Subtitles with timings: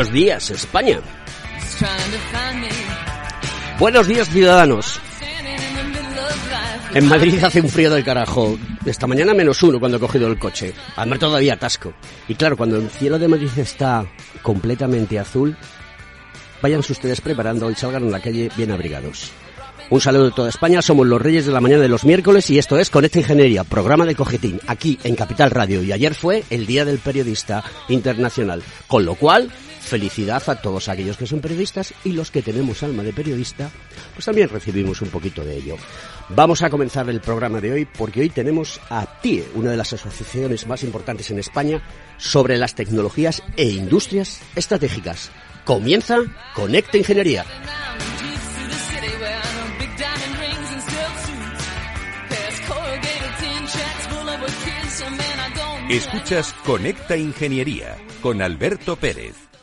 [0.00, 0.98] Buenos días, España.
[3.78, 4.98] Buenos días, ciudadanos.
[6.94, 8.58] En Madrid hace un frío del carajo.
[8.86, 10.72] Esta mañana menos uno cuando he cogido el coche.
[10.96, 11.92] Además todavía atasco.
[12.28, 14.06] Y claro, cuando el cielo de Madrid está
[14.40, 15.54] completamente azul,
[16.62, 19.32] váyanse ustedes preparando y salgan a la calle bien abrigados.
[19.90, 22.58] Un saludo de toda España, somos los Reyes de la Mañana de los miércoles y
[22.58, 25.82] esto es Conecta Ingeniería, programa de Cogetín, aquí en Capital Radio.
[25.82, 31.16] Y ayer fue el Día del Periodista Internacional, con lo cual felicidad a todos aquellos
[31.16, 33.70] que son periodistas y los que tenemos alma de periodista,
[34.14, 35.76] pues también recibimos un poquito de ello.
[36.28, 39.92] Vamos a comenzar el programa de hoy porque hoy tenemos a TIE, una de las
[39.92, 41.82] asociaciones más importantes en España,
[42.18, 45.30] sobre las tecnologías e industrias estratégicas.
[45.64, 46.18] Comienza
[46.54, 47.44] Conecta Ingeniería.
[55.88, 59.49] Escuchas Conecta Ingeniería con Alberto Pérez.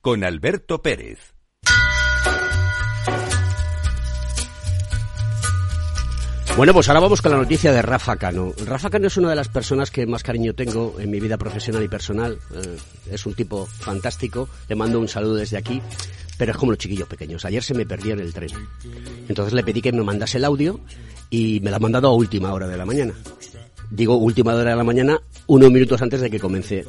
[0.00, 1.34] con Alberto Pérez.
[6.56, 8.52] Bueno, pues ahora vamos con la noticia de Rafa Cano.
[8.66, 11.84] Rafa Cano es una de las personas que más cariño tengo en mi vida profesional
[11.84, 12.38] y personal.
[12.54, 12.76] Eh,
[13.10, 14.48] es un tipo fantástico.
[14.68, 15.80] Le mando un saludo desde aquí.
[16.36, 17.44] Pero es como los chiquillos pequeños.
[17.44, 18.50] Ayer se me perdió en el tren.
[19.28, 20.80] Entonces le pedí que me mandase el audio
[21.28, 23.14] y me lo ha mandado a última hora de la mañana.
[23.90, 26.84] Digo última hora de la mañana, unos minutos antes de que comience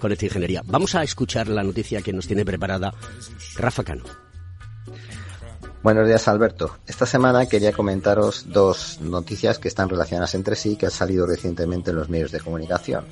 [0.00, 0.62] con esta ingeniería.
[0.66, 2.92] Vamos a escuchar la noticia que nos tiene preparada
[3.56, 4.04] Rafa Cano.
[5.82, 6.78] Buenos días, Alberto.
[6.86, 11.90] Esta semana quería comentaros dos noticias que están relacionadas entre sí que han salido recientemente
[11.90, 13.04] en los medios de comunicación.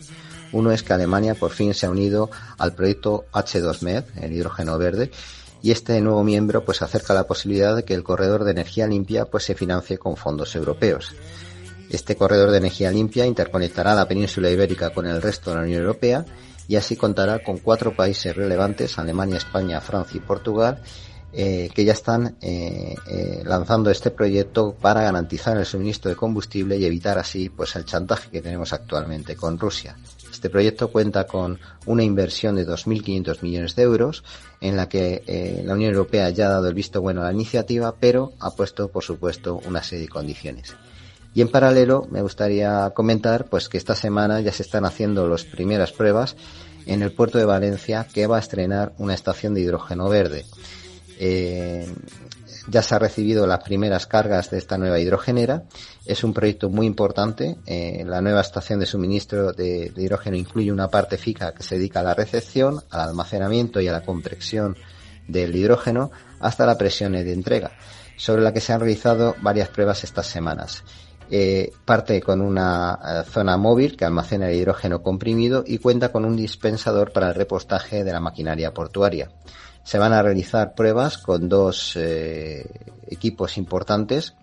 [0.53, 5.11] Uno es que Alemania por fin se ha unido al proyecto H2Med, el hidrógeno verde,
[5.62, 9.25] y este nuevo miembro pues acerca la posibilidad de que el corredor de energía limpia
[9.25, 11.15] pues se financie con fondos europeos.
[11.91, 15.81] Este corredor de energía limpia interconectará la península ibérica con el resto de la Unión
[15.81, 16.25] Europea
[16.67, 20.83] y así contará con cuatro países relevantes, Alemania, España, Francia y Portugal,
[21.37, 26.76] eh, que ya están eh, eh, lanzando este proyecto para garantizar el suministro de combustible
[26.76, 29.97] y evitar así pues el chantaje que tenemos actualmente con Rusia.
[30.31, 34.23] Este proyecto cuenta con una inversión de 2.500 millones de euros
[34.61, 37.94] en la que la Unión Europea ya ha dado el visto bueno a la iniciativa,
[37.99, 40.76] pero ha puesto, por supuesto, una serie de condiciones.
[41.35, 45.45] Y en paralelo me gustaría comentar pues que esta semana ya se están haciendo las
[45.45, 46.37] primeras pruebas
[46.87, 50.45] en el puerto de Valencia que va a estrenar una estación de hidrógeno verde.
[51.19, 51.87] Eh,
[52.69, 55.65] ya se han recibido las primeras cargas de esta nueva hidrogenera.
[56.07, 57.57] Es un proyecto muy importante.
[57.67, 61.77] Eh, la nueva estación de suministro de, de, hidrógeno incluye una parte fija que se
[61.77, 64.77] dedica a la recepción, al almacenamiento y a la compresión
[65.29, 66.11] del hidrógeno
[66.41, 67.73] hasta la presión de entrega,
[68.17, 70.85] sobre la que se han realizado varias pruebas estas semanas.
[71.31, 76.25] Eh, parte con una eh, zona móvil que almacena el hidrógeno comprimido y cuenta con
[76.25, 79.31] un dispensador para el repostaje de la maquinaria portuaria.
[79.82, 82.69] Se van a realizar pruebas con dos eh,
[83.09, 84.35] equipos importantes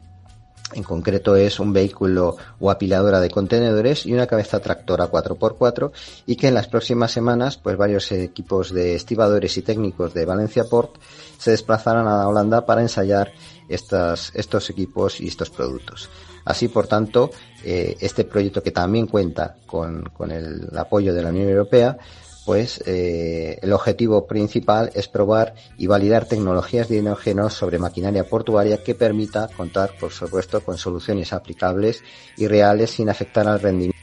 [0.73, 5.91] En concreto es un vehículo o apiladora de contenedores y una cabeza tractora 4x4
[6.25, 10.63] y que en las próximas semanas pues varios equipos de estibadores y técnicos de Valencia
[10.63, 10.95] Port
[11.37, 13.33] se desplazarán a Holanda para ensayar
[13.67, 16.09] estos equipos y estos productos.
[16.45, 17.31] Así, por tanto,
[17.63, 21.97] eh, este proyecto que también cuenta con, con, el apoyo de la Unión Europea,
[22.45, 28.83] pues eh, el objetivo principal es probar y validar tecnologías de hidrógeno sobre maquinaria portuaria
[28.83, 32.03] que permita contar, por supuesto, con soluciones aplicables
[32.37, 33.99] y reales sin afectar al rendimiento.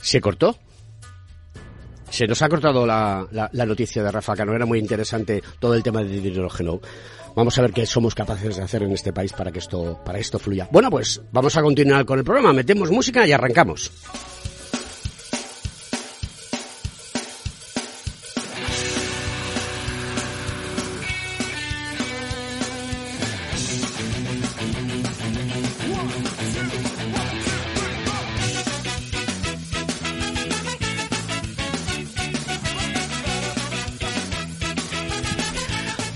[0.00, 0.58] ¿Se cortó?
[2.10, 4.54] Se nos ha cortado la, la, noticia de Rafa Cano.
[4.54, 6.80] Era muy interesante todo el tema del hidrógeno.
[7.34, 10.18] Vamos a ver qué somos capaces de hacer en este país para que esto, para
[10.18, 10.68] esto fluya.
[10.70, 12.52] Bueno, pues vamos a continuar con el programa.
[12.52, 13.90] Metemos música y arrancamos.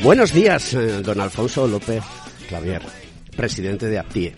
[0.08, 2.02] Buenos días, eh, don Alfonso López
[2.48, 2.80] Clavier,
[3.36, 4.34] presidente de APTIE.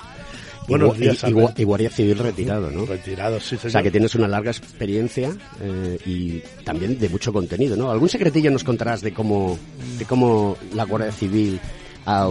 [0.67, 2.87] Buenos y, días, y, y, Guardia Civil retirado, ¿no?
[2.87, 3.67] Retirado, sí, señor.
[3.67, 7.89] O sea, que tienes una larga experiencia eh, y también de mucho contenido, ¿no?
[7.89, 9.57] ¿Algún secretillo nos contarás de cómo,
[9.97, 11.61] de cómo la Guardia Civil
[12.05, 12.29] ha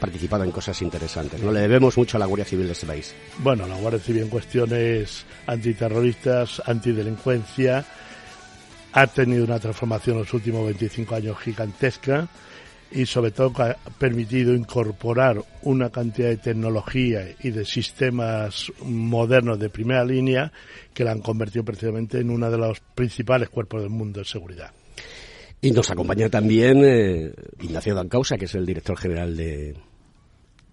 [0.00, 1.42] participado en cosas interesantes?
[1.42, 1.52] ¿no?
[1.52, 3.14] Le debemos mucho a la Guardia Civil de este país.
[3.40, 7.84] Bueno, la Guardia Civil en cuestiones antiterroristas, antidelincuencia,
[9.00, 12.28] ha tenido una transformación en los últimos 25 años gigantesca
[12.90, 19.68] y sobre todo ha permitido incorporar una cantidad de tecnología y de sistemas modernos de
[19.68, 20.50] primera línea
[20.94, 24.72] que la han convertido precisamente en uno de los principales cuerpos del mundo de seguridad.
[25.60, 29.76] Y nos acompaña también eh, Ignacio Dancausa, que es el director general de,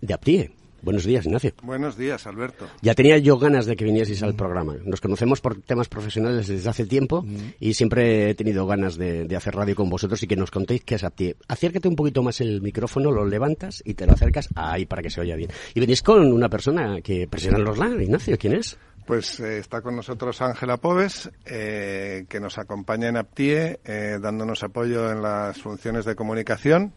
[0.01, 0.51] de APTIE.
[0.81, 1.51] Buenos días, Ignacio.
[1.63, 2.68] Buenos días, Alberto.
[2.81, 4.75] Ya tenía yo ganas de que vinieseis al programa.
[4.83, 7.38] Nos conocemos por temas profesionales desde hace tiempo mm.
[7.60, 10.83] y siempre he tenido ganas de, de, hacer radio con vosotros y que nos contéis
[10.83, 11.38] qué es APTIE.
[11.48, 15.10] Acércate un poquito más el micrófono, lo levantas y te lo acercas ahí para que
[15.10, 15.50] se oya bien.
[15.74, 18.78] Y venís con una persona que presiona los LAN, Ignacio, ¿quién es?
[19.06, 24.63] Pues eh, está con nosotros Ángela Pobes, eh, que nos acompaña en APTIE, eh, dándonos
[24.63, 26.92] apoyo en las funciones de comunicación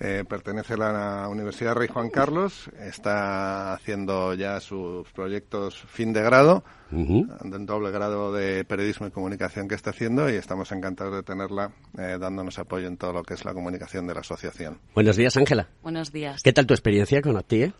[0.00, 6.22] eh, pertenece a la Universidad Rey Juan Carlos, está haciendo ya sus proyectos fin de
[6.22, 7.50] grado, uh -huh.
[7.50, 11.72] de doble grado de periodismo y comunicación que está haciendo y estamos encantados de tenerla
[11.98, 14.78] eh, dándonos apoyo en todo lo que es la comunicación de la asociación.
[14.94, 15.68] Buenos días, Ángela.
[15.82, 16.42] Buenos días.
[16.42, 17.72] ¿Qué tal tu experiencia con APTIE?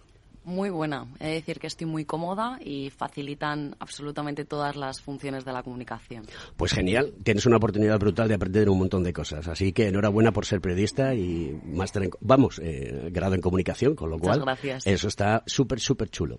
[0.46, 1.08] Muy buena.
[1.19, 5.64] He de decir que estoy muy cómoda y facilitan absolutamente todas las funciones de la
[5.64, 6.25] comunicación.
[6.56, 7.12] Pues genial.
[7.25, 9.48] Tienes una oportunidad brutal de aprender un montón de cosas.
[9.48, 14.08] Así que enhorabuena por ser periodista y máster en, vamos, eh, grado en comunicación, con
[14.08, 14.87] lo cual Muchas gracias.
[14.87, 16.38] eso está súper, súper chulo.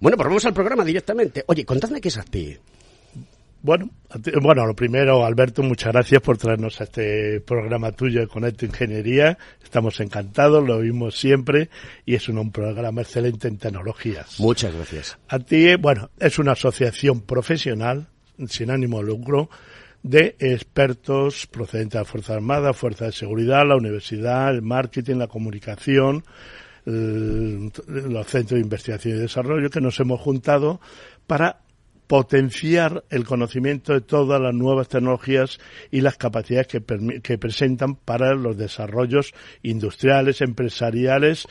[0.00, 1.44] Bueno, pues vamos al programa directamente.
[1.46, 2.58] Oye, contadme qué es APTIE.
[3.62, 3.90] Bueno,
[4.42, 9.38] bueno, lo primero, Alberto, muchas gracias por traernos a este programa tuyo de Conecto Ingeniería.
[9.62, 11.70] Estamos encantados, lo vimos siempre
[12.04, 14.40] y es un, un programa excelente en tecnologías.
[14.40, 15.16] Muchas gracias.
[15.28, 18.08] A ti, bueno, es una asociación profesional
[18.48, 19.48] sin ánimo de lucro
[20.02, 25.28] de expertos procedentes de la Fuerza Armada, Fuerza de Seguridad, la universidad, el marketing, la
[25.28, 26.24] comunicación,
[26.84, 30.80] el, los centros de investigación y desarrollo que nos hemos juntado
[31.28, 31.60] para
[32.06, 35.58] potenciar el conocimiento de todas las nuevas tecnologías
[35.90, 39.32] y las capacidades que, presentan para los desarrollos
[39.62, 41.46] industriales, empresariales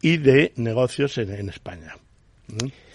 [0.00, 1.96] y de negocios en, en España.
[2.48, 2.85] ¿Mm?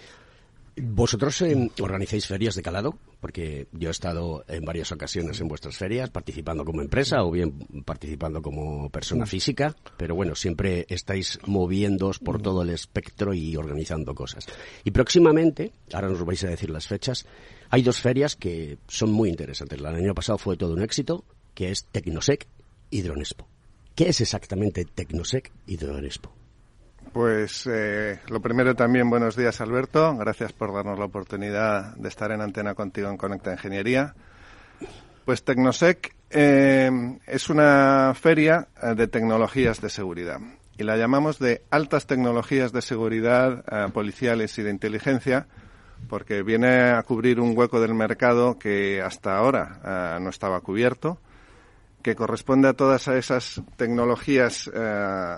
[0.78, 2.98] ¿Vosotros eh, organizáis ferias de calado?
[3.20, 7.52] Porque yo he estado en varias ocasiones en vuestras ferias, participando como empresa o bien
[7.86, 14.16] participando como persona física, pero bueno, siempre estáis moviéndoos por todo el espectro y organizando
[14.16, 14.48] cosas.
[14.86, 17.26] Y próximamente, ahora nos vais a decir las fechas,
[17.70, 19.78] hay dos ferias que son muy interesantes.
[19.78, 22.48] El año pasado fue todo un éxito, que es Tecnosec
[22.90, 23.48] y Dronespo.
[23.94, 26.41] ¿Qué es exactamente Tecnosec y Dronespo?
[27.14, 32.32] Pues eh, lo primero también, buenos días Alberto, gracias por darnos la oportunidad de estar
[32.32, 34.16] en antena contigo en Conecta Ingeniería.
[35.26, 36.90] Pues Tecnosec eh,
[37.28, 40.40] es una feria de tecnologías de seguridad
[40.78, 45.48] y la llamamos de altas tecnologías de seguridad eh, policiales y de inteligencia
[46.08, 51.20] porque viene a cubrir un hueco del mercado que hasta ahora no estaba cubierto
[52.02, 55.38] que corresponde a todas esas tecnologías eh,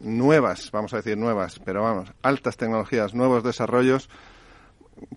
[0.00, 4.08] nuevas, vamos a decir nuevas, pero vamos, altas tecnologías, nuevos desarrollos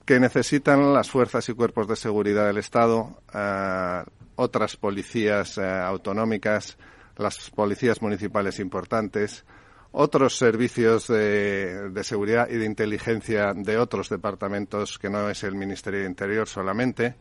[0.05, 4.03] que necesitan las fuerzas y cuerpos de seguridad del Estado, eh,
[4.35, 6.77] otras policías eh, autonómicas,
[7.17, 9.45] las policías municipales importantes,
[9.91, 16.01] otros servicios de, seguridad y de inteligencia de otros departamentos que no es el Ministerio
[16.01, 17.15] de Interior solamente,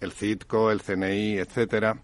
[0.00, 1.98] el CITCO, el CNI, etcétera,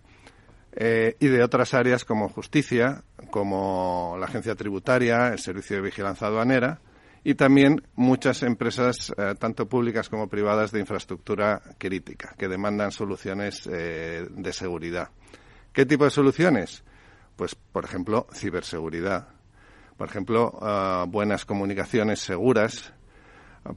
[0.72, 6.26] eh, y de otras áreas como justicia, como la agencia tributaria, el servicio de vigilancia
[6.26, 6.80] aduanera
[7.25, 13.68] y también muchas empresas, eh, tanto públicas como privadas, de infraestructura crítica, que demandan soluciones
[13.70, 15.10] eh, de seguridad.
[15.72, 16.84] ¿Qué tipo de soluciones?
[17.37, 19.28] Pues, por ejemplo, ciberseguridad.
[19.96, 20.52] Por ejemplo,
[21.08, 22.92] buenas comunicaciones seguras.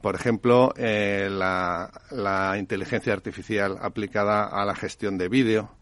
[0.00, 5.72] Por ejemplo, la, la inteligencia artificial aplicada a la gestión de vídeo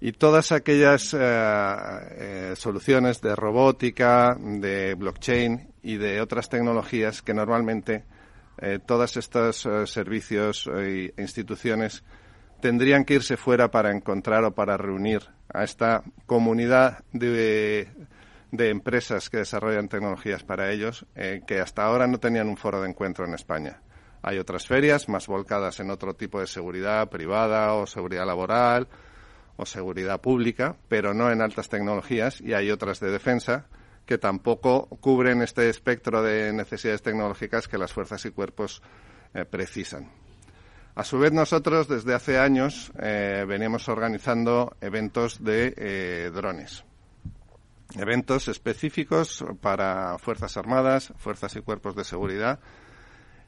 [0.00, 7.34] y todas aquellas eh, eh, soluciones de robótica, de blockchain y de otras tecnologías que
[7.34, 8.04] normalmente
[8.58, 12.04] eh, todos estos servicios e instituciones
[12.60, 15.22] tendrían que irse fuera para encontrar o para reunir
[15.52, 17.88] a esta comunidad de,
[18.50, 21.04] de empresas que desarrollan tecnologías para ellos
[21.46, 23.80] que hasta ahora no tenían un foro de encuentro en España.
[24.22, 28.88] Hay otras ferias más volcadas en otro tipo de seguridad privada o seguridad laboral
[29.56, 33.66] o seguridad pública, pero no en altas tecnologías, y hay otras de defensa
[34.06, 38.82] que tampoco cubren este espectro de necesidades tecnológicas que las fuerzas y cuerpos
[39.32, 40.10] eh, precisan.
[40.94, 46.84] A su vez, nosotros desde hace años eh, veníamos organizando eventos de eh, drones.
[47.96, 52.60] Eventos específicos para Fuerzas Armadas, Fuerzas y Cuerpos de Seguridad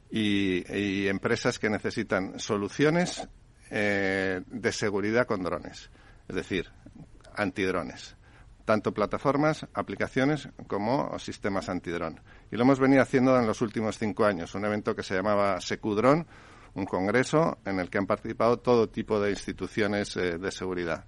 [0.09, 3.27] y empresas que necesitan soluciones
[3.69, 5.89] eh, de seguridad con drones,
[6.27, 6.69] es decir,
[7.35, 8.15] antidrones,
[8.65, 12.19] tanto plataformas, aplicaciones como sistemas antidrón.
[12.51, 15.59] Y lo hemos venido haciendo en los últimos cinco años, un evento que se llamaba
[15.61, 16.27] Secudron,
[16.75, 21.05] un congreso en el que han participado todo tipo de instituciones eh, de seguridad.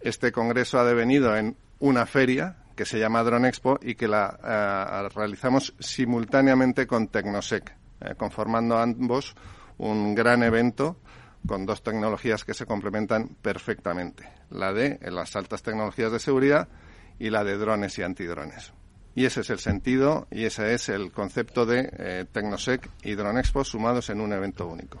[0.00, 4.38] Este congreso ha devenido en una feria que se llama Drone Expo y que la
[4.42, 7.76] eh, realizamos simultáneamente con Tecnosec,
[8.16, 9.34] conformando ambos
[9.80, 10.96] un gran evento
[11.46, 16.68] con dos tecnologías que se complementan perfectamente, la de las altas tecnologías de seguridad
[17.18, 18.72] y la de drones y antidrones.
[19.14, 23.40] Y ese es el sentido y ese es el concepto de eh, Tecnosec y Drone
[23.40, 25.00] Expo sumados en un evento único.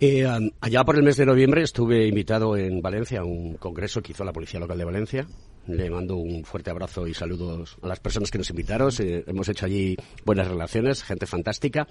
[0.00, 0.26] Eh,
[0.60, 4.24] allá por el mes de noviembre estuve invitado en Valencia a un congreso que hizo
[4.24, 5.26] la Policía Local de Valencia.
[5.66, 8.90] Le mando un fuerte abrazo y saludos a las personas que nos invitaron.
[8.98, 11.86] Eh, hemos hecho allí buenas relaciones, gente fantástica.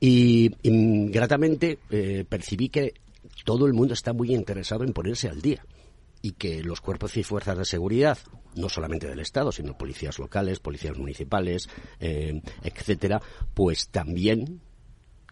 [0.00, 0.50] Y,
[1.10, 1.78] gratamente
[2.28, 2.94] percibí que
[3.44, 5.64] todo el mundo está muy interesado en ponerse al día
[6.22, 8.18] y que los cuerpos y fuerzas de seguridad,
[8.56, 11.68] no solamente del Estado, sino policías locales, policías municipales,
[12.00, 13.20] eh, etcétera,
[13.52, 14.62] pues también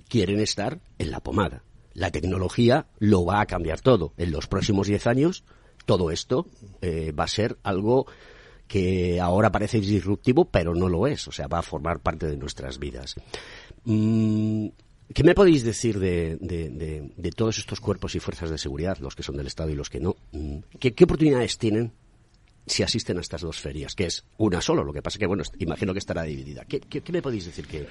[0.09, 1.64] quieren estar en la pomada.
[1.95, 4.12] La tecnología lo va a cambiar todo.
[4.19, 5.45] En los próximos diez años,
[5.87, 6.47] todo esto
[6.83, 8.07] eh, va a ser algo
[8.69, 11.26] que ahora parece disruptivo, pero no lo es.
[11.28, 13.16] O sea, va a formar parte de nuestras vidas.
[13.85, 14.69] Mm,
[15.14, 19.37] ¿Qué me podéis decir de, todos estos cuerpos y fuerzas de seguridad, los que son
[19.37, 20.16] del Estado y los que no?
[20.33, 21.92] Mm, ¿Qué, oportunidades tienen
[22.66, 23.95] si asisten a estas dos ferias?
[23.95, 26.64] Que es una solo, lo que pasa que, bueno, imagino que estará dividida.
[26.64, 27.87] ¿Qué, me podéis decir que...?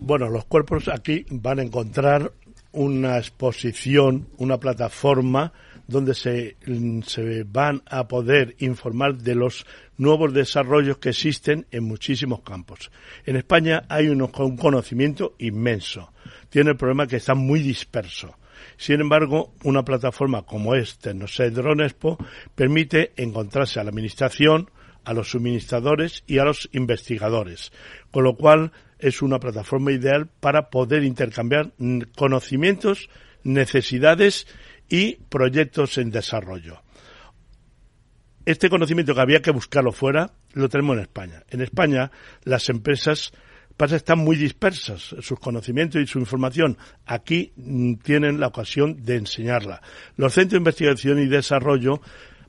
[0.00, 2.32] Bueno, los cuerpos aquí van a encontrar
[2.72, 5.52] una exposición, una plataforma
[5.90, 6.56] donde se,
[7.04, 9.66] se, van a poder informar de los
[9.98, 12.90] nuevos desarrollos que existen en muchísimos campos.
[13.26, 16.12] En España hay un conocimiento inmenso
[16.50, 18.36] tiene el problema que está muy disperso.
[18.76, 22.18] Sin embargo, una plataforma como esta, no sé, Dronespo,
[22.54, 24.70] permite encontrarse a la administración,
[25.04, 27.72] a los suministradores y a los investigadores,
[28.10, 31.72] con lo cual es una plataforma ideal para poder intercambiar
[32.16, 33.08] conocimientos,
[33.42, 34.46] necesidades
[34.90, 36.82] y proyectos en desarrollo.
[38.44, 41.42] Este conocimiento que había que buscarlo fuera, lo tenemos en España.
[41.48, 42.10] En España,
[42.44, 43.32] las empresas
[43.76, 46.76] pasa están muy dispersas sus conocimientos y su información.
[47.06, 49.80] Aquí mm, tienen la ocasión de enseñarla.
[50.16, 52.02] Los centros de investigación y desarrollo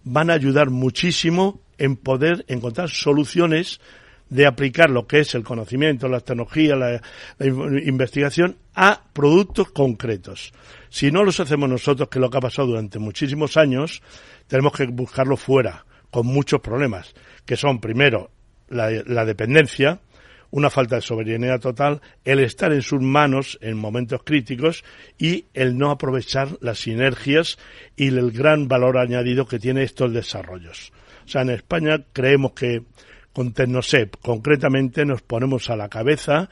[0.03, 3.79] van a ayudar muchísimo en poder encontrar soluciones
[4.31, 7.01] de aplicar lo que es el conocimiento, la tecnología, la,
[7.83, 10.53] investigación a productos concretos.
[10.89, 14.01] Si no los hacemos nosotros, que es lo que ha pasado durante muchísimos años,
[14.47, 17.13] tenemos que buscarlo fuera, con muchos problemas,
[17.45, 18.31] que son, primero,
[18.69, 20.00] la dependencia,
[20.50, 24.85] una falta de soberanía total, el estar en sus manos en momentos críticos
[25.17, 27.57] y el no aprovechar las sinergias
[27.97, 30.93] y el gran valor añadido que tiene estos desarrollos.
[31.25, 32.83] O sea, en España creemos que
[33.33, 36.50] con Tecnosep concretamente nos ponemos a la cabeza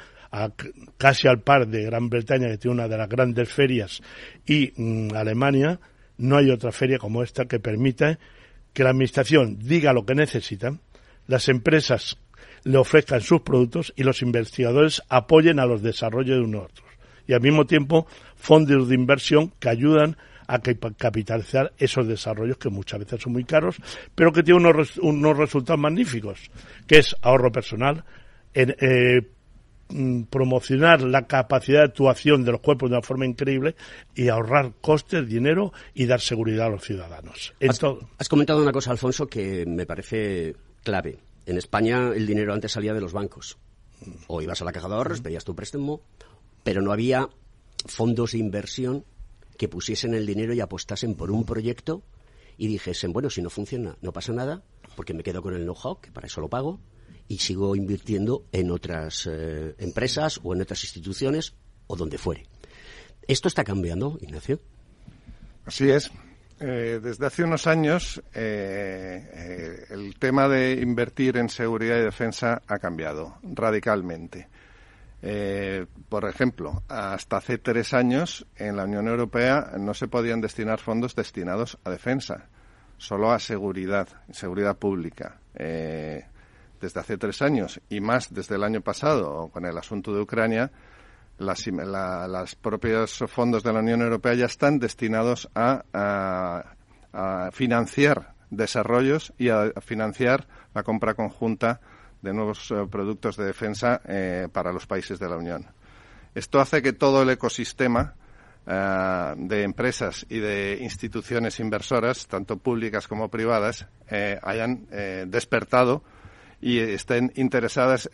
[0.98, 4.02] casi al par de Gran Bretaña, que tiene una de las grandes ferias,
[4.46, 5.80] y mm, Alemania,
[6.18, 8.20] no hay otra feria como esta que permita
[8.74, 10.78] que la Administración diga lo que necesita,
[11.28, 12.18] las empresas
[12.64, 16.88] le ofrezcan sus productos y los investigadores apoyen a los desarrollos de unos otros.
[17.26, 20.18] Y al mismo tiempo, fondos de inversión que ayudan
[20.50, 23.78] a capitalizar esos desarrollos que muchas veces son muy caros,
[24.16, 26.50] pero que tienen unos, unos resultados magníficos,
[26.88, 28.04] que es ahorro personal,
[28.56, 29.22] en, eh,
[29.90, 33.76] mm, promocionar la capacidad de actuación de los cuerpos de una forma increíble
[34.16, 37.54] y ahorrar costes, dinero y dar seguridad a los ciudadanos.
[37.62, 37.80] Has,
[38.18, 41.20] has comentado una cosa, Alfonso, que me parece clave.
[41.46, 43.60] En España el dinero antes salía de los bancos.
[44.26, 46.02] O ibas a la caja de ahorros, pedías tu préstamo,
[46.64, 47.30] pero no había
[47.86, 49.06] fondos de inversión
[49.60, 52.02] que pusiesen el dinero y apostasen por un proyecto
[52.58, 54.64] y dijesen, bueno, si no funciona, no pasa nada,
[54.96, 56.80] porque me quedo con el know-how, que para eso lo pago,
[57.28, 61.56] y sigo invirtiendo en otras eh, empresas o en otras instituciones
[61.88, 62.46] o donde fuere.
[63.28, 64.62] ¿Esto está cambiando, Ignacio?
[65.66, 66.10] Así es.
[66.62, 72.62] Eh, desde hace unos años eh, eh, el tema de invertir en seguridad y defensa
[72.66, 74.48] ha cambiado radicalmente.
[75.22, 81.16] Por ejemplo, hasta hace tres años en la Unión Europea no se podían destinar fondos
[81.16, 82.48] destinados a defensa,
[82.98, 85.40] solo a seguridad, seguridad pública.
[85.54, 90.72] desde hace tres años y más desde el año pasado con el asunto de Ucrania,
[91.40, 96.76] las, las propios fondos de la Unión Europea ya están destinados a,
[97.52, 101.82] financiar desarrollos y a financiar la compra conjunta
[102.22, 105.66] de nuevos eh, productos de defensa eh, para los países de la Unión.
[106.36, 108.16] Esto hace que todo el ecosistema
[108.68, 113.88] eh, de empresas y de instituciones inversoras, tanto públicas como privadas,
[114.42, 114.88] hayan
[115.28, 116.04] despertado
[116.62, 118.10] y estén interesadas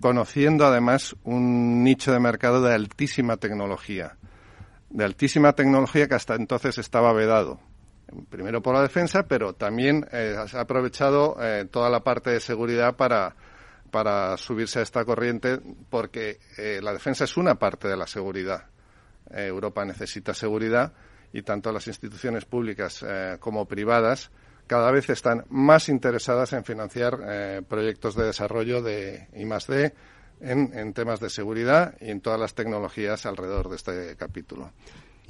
[0.00, 4.16] conociendo además un nicho de mercado de altísima tecnología,
[4.90, 7.60] de altísima tecnología que hasta entonces estaba vedado.
[8.28, 12.40] Primero por la defensa, pero también eh, se ha aprovechado eh, toda la parte de
[12.40, 13.36] seguridad para,
[13.90, 16.38] para subirse a esta corriente porque
[16.82, 18.64] la defensa es una parte de la seguridad.
[19.32, 20.92] Europa necesita seguridad
[21.32, 23.04] y tanto las instituciones públicas
[23.38, 24.32] como privadas
[24.70, 29.92] cada vez están más interesadas en financiar eh, proyectos de desarrollo de I+D
[30.42, 34.70] en, en, temas de seguridad y en todas las tecnologías alrededor de este capítulo.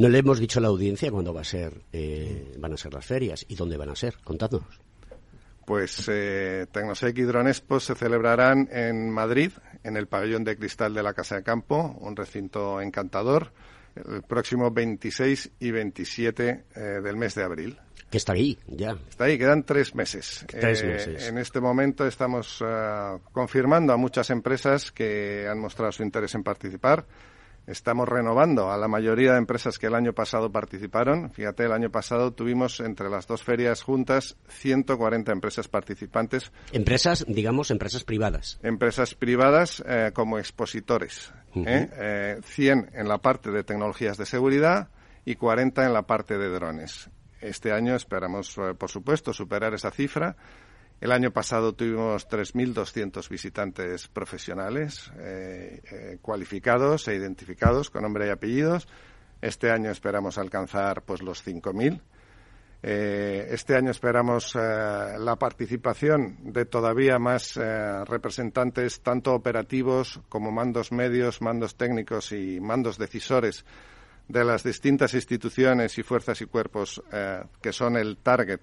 [0.01, 2.95] No le hemos dicho a la audiencia cuándo va a ser, eh, van a ser
[2.95, 4.17] las ferias y dónde van a ser.
[4.25, 4.81] Contadnos.
[5.67, 9.53] Pues eh, Tecnosec y Dronespo se celebrarán en Madrid,
[9.85, 13.53] en el pabellón de cristal de la Casa de Campo, un recinto encantador,
[13.95, 17.79] el próximo 26 y 27 eh, del mes de abril.
[18.11, 18.97] Que está ahí, ya.
[19.07, 20.47] Está ahí, quedan tres meses.
[20.49, 21.29] Tres eh, meses.
[21.29, 26.43] En este momento estamos eh, confirmando a muchas empresas que han mostrado su interés en
[26.43, 27.05] participar.
[27.67, 31.31] Estamos renovando a la mayoría de empresas que el año pasado participaron.
[31.31, 36.51] Fíjate, el año pasado tuvimos entre las dos ferias juntas 140 empresas participantes.
[36.73, 38.59] Empresas, digamos, empresas privadas.
[38.63, 41.33] Empresas privadas eh, como expositores.
[41.53, 44.89] 100 en la parte de tecnologías de seguridad
[45.25, 47.11] y 40 en la parte de drones.
[47.41, 50.37] Este año esperamos, eh, por supuesto, superar esa cifra.
[51.01, 58.31] El año pasado tuvimos 3.200 visitantes profesionales eh, eh, cualificados e identificados con nombre y
[58.31, 58.87] apellidos.
[59.41, 62.01] Este año esperamos alcanzar pues los 5.000.
[62.83, 71.77] este año esperamos la participación de todavía más representantes, tanto operativos como mandos medios, mandos
[71.77, 73.65] técnicos y mandos decisores
[74.31, 78.61] de las distintas instituciones y fuerzas y cuerpos eh, que son el target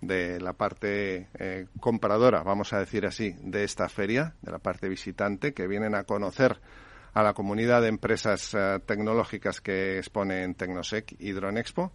[0.00, 4.88] de la parte eh, compradora, vamos a decir así, de esta feria, de la parte
[4.88, 6.60] visitante, que vienen a conocer
[7.14, 11.92] a la comunidad de empresas eh, tecnológicas que expone en Tecnosec y Dronexpo.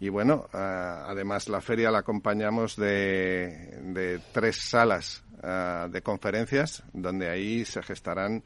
[0.00, 5.22] Y bueno, además la feria la acompañamos de, de tres salas
[5.90, 8.42] de conferencias, donde ahí se gestarán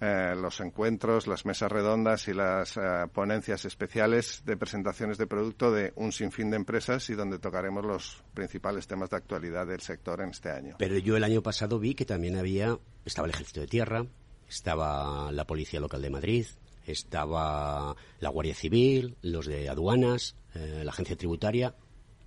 [0.00, 2.80] eh, los encuentros, las mesas redondas y las eh,
[3.12, 8.22] ponencias especiales de presentaciones de producto de un sinfín de empresas y donde tocaremos los
[8.32, 10.76] principales temas de actualidad del sector en este año.
[10.78, 14.06] Pero yo el año pasado vi que también había, estaba el Ejército de Tierra,
[14.48, 16.46] estaba la Policía Local de Madrid,
[16.86, 21.74] estaba la Guardia Civil, los de aduanas, eh, la Agencia Tributaria.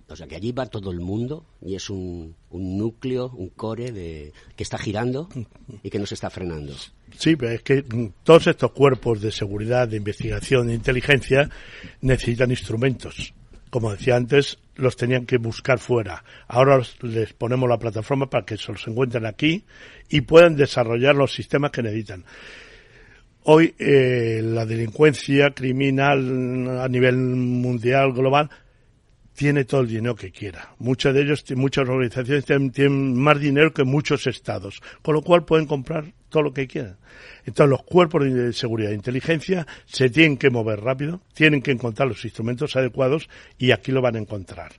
[0.08, 3.92] O sea que allí va todo el mundo y es un, un núcleo, un core
[3.92, 5.30] de, que está girando
[5.82, 6.74] y que no se está frenando.
[7.16, 7.84] Sí, es que
[8.22, 11.48] todos estos cuerpos de seguridad, de investigación, de inteligencia
[12.00, 13.32] necesitan instrumentos.
[13.70, 16.24] Como decía antes, los tenían que buscar fuera.
[16.48, 19.64] Ahora les ponemos la plataforma para que se los encuentren aquí
[20.08, 22.24] y puedan desarrollar los sistemas que necesitan.
[23.44, 28.48] Hoy eh, la delincuencia criminal a nivel mundial, global,
[29.34, 30.74] tiene todo el dinero que quiera.
[30.78, 35.66] Muchos de ellos, muchas organizaciones tienen, más dinero que muchos estados, con lo cual pueden
[35.66, 36.96] comprar todo lo que quieran.
[37.44, 42.08] Entonces los cuerpos de seguridad e inteligencia se tienen que mover rápido, tienen que encontrar
[42.08, 44.72] los instrumentos adecuados y aquí lo van a encontrar.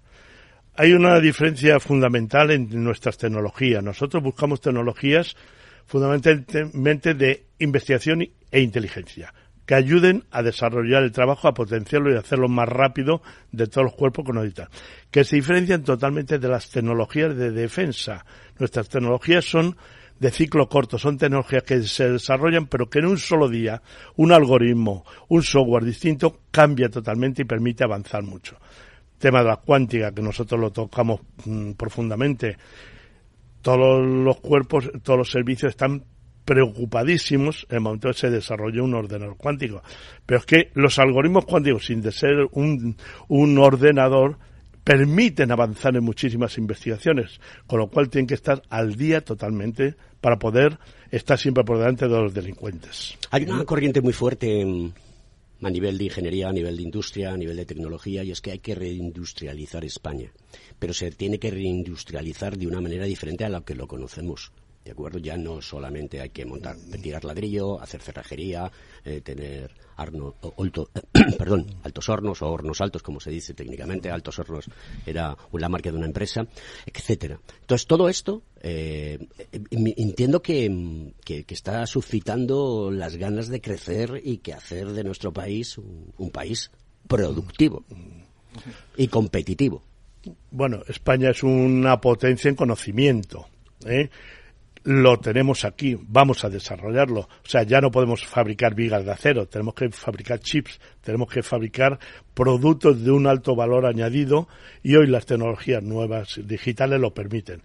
[0.75, 3.83] Hay una diferencia fundamental en nuestras tecnologías.
[3.83, 5.35] Nosotros buscamos tecnologías
[5.85, 9.33] fundamentalmente de investigación e inteligencia
[9.65, 13.21] que ayuden a desarrollar el trabajo, a potenciarlo y hacerlo más rápido
[13.51, 14.67] de todos los cuerpos que necesitan,
[15.09, 18.25] que se diferencian totalmente de las tecnologías de defensa.
[18.59, 19.77] Nuestras tecnologías son
[20.19, 23.81] de ciclo corto, son tecnologías que se desarrollan, pero que en un solo día
[24.15, 28.57] un algoritmo, un software distinto cambia totalmente y permite avanzar mucho.
[29.17, 32.57] tema de la cuántica, que nosotros lo tocamos mm, profundamente,
[33.61, 36.03] todos los cuerpos, todos los servicios están
[36.45, 39.81] preocupadísimos en el momento que se desarrolló un ordenador cuántico.
[40.25, 44.37] Pero es que los algoritmos cuánticos, sin de ser un, un ordenador,
[44.83, 50.37] permiten avanzar en muchísimas investigaciones, con lo cual tienen que estar al día totalmente para
[50.37, 50.77] poder
[51.09, 53.17] estar siempre por delante de los delincuentes.
[53.31, 54.65] Hay una corriente muy fuerte
[55.61, 58.51] a nivel de ingeniería, a nivel de industria, a nivel de tecnología, y es que
[58.51, 60.31] hay que reindustrializar España.
[60.79, 64.51] Pero se tiene que reindustrializar de una manera diferente a la que lo conocemos.
[64.83, 65.17] ¿De acuerdo?
[65.17, 68.69] Ya no solamente hay que montar, tirar ladrillo, hacer cerrajería,
[69.05, 70.35] eh, tener arno,
[71.37, 74.11] perdón, altos hornos o hornos altos, como se dice técnicamente.
[74.11, 74.65] Altos hornos
[75.05, 76.45] era la marca de una empresa,
[76.85, 77.39] etcétera.
[77.61, 79.25] Entonces, todo esto eh,
[79.71, 85.77] entiendo que, que, está suscitando las ganas de crecer y que hacer de nuestro país
[85.77, 86.71] un, país
[87.07, 87.85] productivo
[88.97, 89.83] y competitivo.
[90.51, 93.47] Bueno, España es una potencia en conocimiento.
[93.85, 94.09] ¿eh?
[94.83, 97.21] Lo tenemos aquí, vamos a desarrollarlo.
[97.21, 101.41] O sea, ya no podemos fabricar vigas de acero, tenemos que fabricar chips, tenemos que
[101.41, 101.99] fabricar
[102.33, 104.47] productos de un alto valor añadido
[104.81, 107.61] y hoy las tecnologías nuevas digitales lo permiten.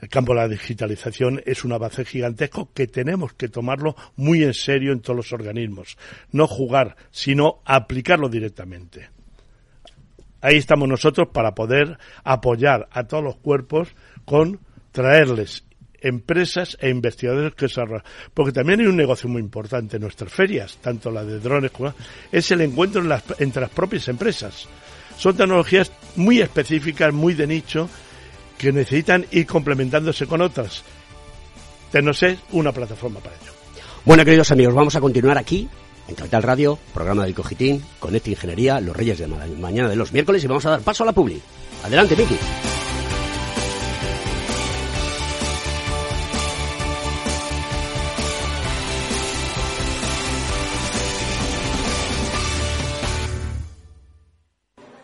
[0.00, 4.54] El campo de la digitalización es un avance gigantesco que tenemos que tomarlo muy en
[4.54, 5.96] serio en todos los organismos.
[6.32, 9.10] No jugar, sino aplicarlo directamente.
[10.40, 14.58] Ahí estamos nosotros para poder apoyar a todos los cuerpos con
[14.90, 15.64] traerles
[16.02, 18.04] empresas e investigadores que desarrollan.
[18.34, 21.94] Porque también hay un negocio muy importante en nuestras ferias, tanto la de drones como
[22.30, 23.02] es el encuentro
[23.38, 24.68] entre las propias empresas.
[25.16, 27.88] Son tecnologías muy específicas, muy de nicho,
[28.58, 30.82] que necesitan ir complementándose con otras.
[31.90, 33.52] Tecnosés, una plataforma para ello.
[34.04, 35.68] Bueno, queridos amigos, vamos a continuar aquí
[36.08, 40.42] en Capital Radio, programa del Cogitín, Conecta Ingeniería, los Reyes de mañana de los miércoles
[40.42, 41.40] y vamos a dar paso a la Publi.
[41.84, 42.71] Adelante, Miki.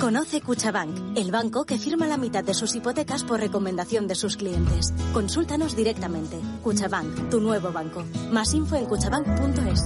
[0.00, 4.38] Conoce Cuchabank, el banco que firma la mitad de sus hipotecas por recomendación de sus
[4.38, 4.94] clientes.
[5.12, 6.40] Consúltanos directamente.
[6.62, 8.02] Cuchabank, tu nuevo banco.
[8.30, 9.80] Más info en cuchabank.es.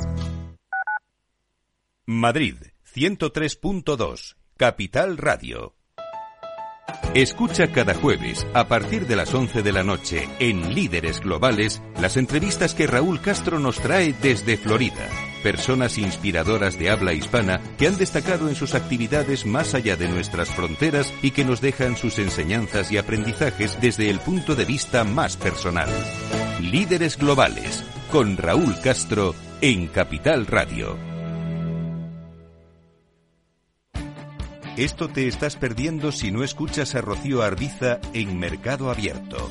[2.07, 2.55] Madrid,
[2.95, 5.75] 103.2, Capital Radio.
[7.15, 12.17] Escucha cada jueves, a partir de las 11 de la noche, en Líderes Globales, las
[12.17, 17.97] entrevistas que Raúl Castro nos trae desde Florida personas inspiradoras de habla hispana que han
[17.97, 22.93] destacado en sus actividades más allá de nuestras fronteras y que nos dejan sus enseñanzas
[22.93, 25.89] y aprendizajes desde el punto de vista más personal.
[26.61, 30.97] Líderes Globales, con Raúl Castro, en Capital Radio.
[34.77, 39.51] Esto te estás perdiendo si no escuchas a Rocío Arbiza en Mercado Abierto.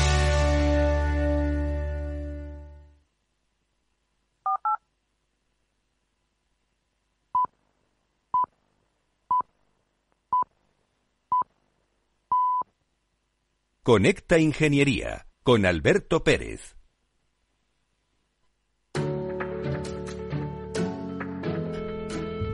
[13.83, 16.75] Conecta Ingeniería con Alberto Pérez.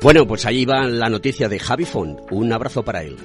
[0.02, 2.22] Bueno, pues ahí va la noticia de Javi Font.
[2.32, 3.18] Un abrazo para él.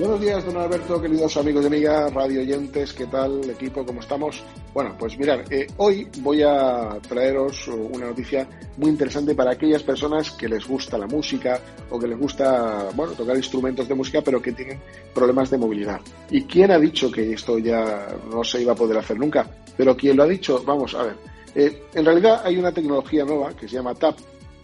[0.00, 3.84] Buenos días, don Alberto, queridos amigos y amigas, radio oyentes, ¿qué tal, equipo?
[3.84, 4.42] ¿Cómo estamos?
[4.72, 10.30] Bueno, pues mirad, eh, hoy voy a traeros una noticia muy interesante para aquellas personas
[10.30, 11.60] que les gusta la música
[11.90, 14.80] o que les gusta, bueno, tocar instrumentos de música, pero que tienen
[15.12, 16.00] problemas de movilidad.
[16.30, 19.50] ¿Y quién ha dicho que esto ya no se iba a poder hacer nunca?
[19.76, 21.16] Pero quien lo ha dicho, vamos a ver.
[21.54, 24.16] Eh, en realidad hay una tecnología nueva que se llama TAP,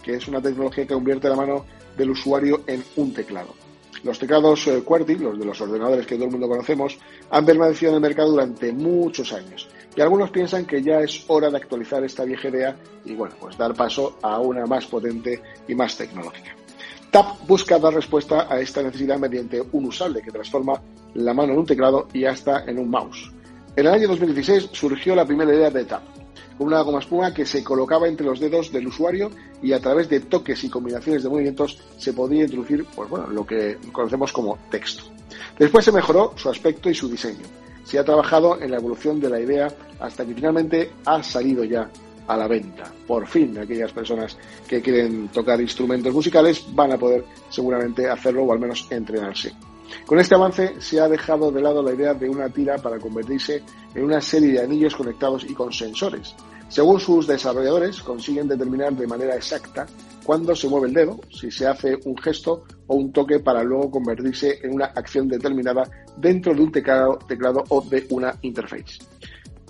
[0.02, 3.65] que es una tecnología que convierte la mano del usuario en un teclado.
[4.06, 6.96] Los teclados eh, QWERTY, los de los ordenadores que todo el mundo conocemos,
[7.28, 9.68] han permanecido en el mercado durante muchos años.
[9.96, 13.58] Y algunos piensan que ya es hora de actualizar esta vieja idea y, bueno, pues
[13.58, 16.54] dar paso a una más potente y más tecnológica.
[17.10, 20.80] TAP busca dar respuesta a esta necesidad mediante un usable que transforma
[21.14, 23.32] la mano en un teclado y hasta en un mouse.
[23.74, 26.02] En el año 2016 surgió la primera idea de TAP,
[26.58, 29.30] una goma espuma que se colocaba entre los dedos del usuario
[29.62, 33.46] y a través de toques y combinaciones de movimientos se podía introducir pues bueno, lo
[33.46, 35.04] que conocemos como texto.
[35.58, 37.44] Después se mejoró su aspecto y su diseño.
[37.84, 39.68] Se ha trabajado en la evolución de la idea
[40.00, 41.88] hasta que finalmente ha salido ya
[42.26, 42.92] a la venta.
[43.06, 48.52] Por fin, aquellas personas que quieren tocar instrumentos musicales van a poder seguramente hacerlo o
[48.52, 49.52] al menos entrenarse.
[50.04, 53.62] Con este avance se ha dejado de lado la idea de una tira para convertirse
[53.94, 56.34] en una serie de anillos conectados y con sensores.
[56.68, 59.86] Según sus desarrolladores, consiguen determinar de manera exacta
[60.24, 63.90] cuándo se mueve el dedo, si se hace un gesto o un toque para luego
[63.90, 68.98] convertirse en una acción determinada dentro de un teclado, teclado o de una interface.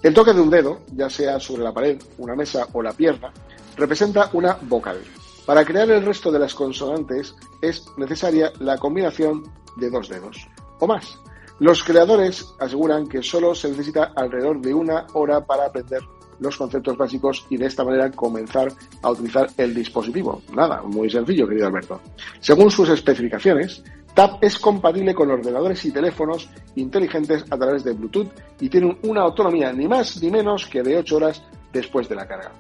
[0.02, 3.32] El toque de un dedo, ya sea sobre la pared, una mesa o la pierna,
[3.76, 4.98] representa una vocal.
[5.44, 9.44] Para crear el resto de las consonantes es necesaria la combinación
[9.76, 10.46] de dos dedos
[10.80, 11.18] o más.
[11.58, 16.02] Los creadores aseguran que solo se necesita alrededor de una hora para aprender
[16.38, 18.68] los conceptos básicos y de esta manera comenzar
[19.00, 20.42] a utilizar el dispositivo.
[20.54, 22.00] Nada, muy sencillo, querido Alberto.
[22.40, 23.82] Según sus especificaciones,
[24.14, 29.22] TAP es compatible con ordenadores y teléfonos inteligentes a través de Bluetooth y tiene una
[29.22, 32.52] autonomía ni más ni menos que de 8 horas después de la carga.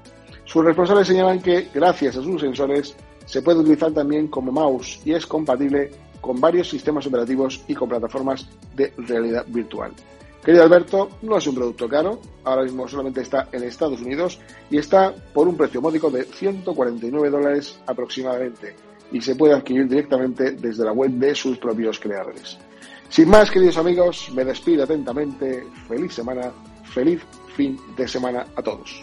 [0.44, 5.12] Sus responsables señalan que, gracias a sus sensores, se puede utilizar también como mouse y
[5.12, 9.92] es compatible con varios sistemas operativos y con plataformas de realidad virtual.
[10.44, 14.38] Querido Alberto, no es un producto caro, ahora mismo solamente está en Estados Unidos
[14.70, 18.76] y está por un precio módico de 149 dólares aproximadamente
[19.10, 22.58] y se puede adquirir directamente desde la web de sus propios creadores.
[23.08, 25.66] Sin más, queridos amigos, me despido atentamente.
[25.88, 26.52] Feliz semana,
[26.84, 27.22] feliz
[27.54, 29.02] fin de semana a todos.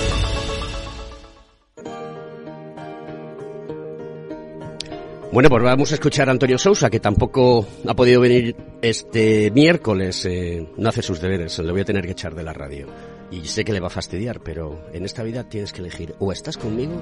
[5.31, 10.25] Bueno, pues vamos a escuchar a Antonio Sousa, que tampoco ha podido venir este miércoles.
[10.25, 12.87] Eh, no hace sus deberes, le voy a tener que echar de la radio.
[13.31, 16.33] Y sé que le va a fastidiar, pero en esta vida tienes que elegir o
[16.33, 17.01] estás conmigo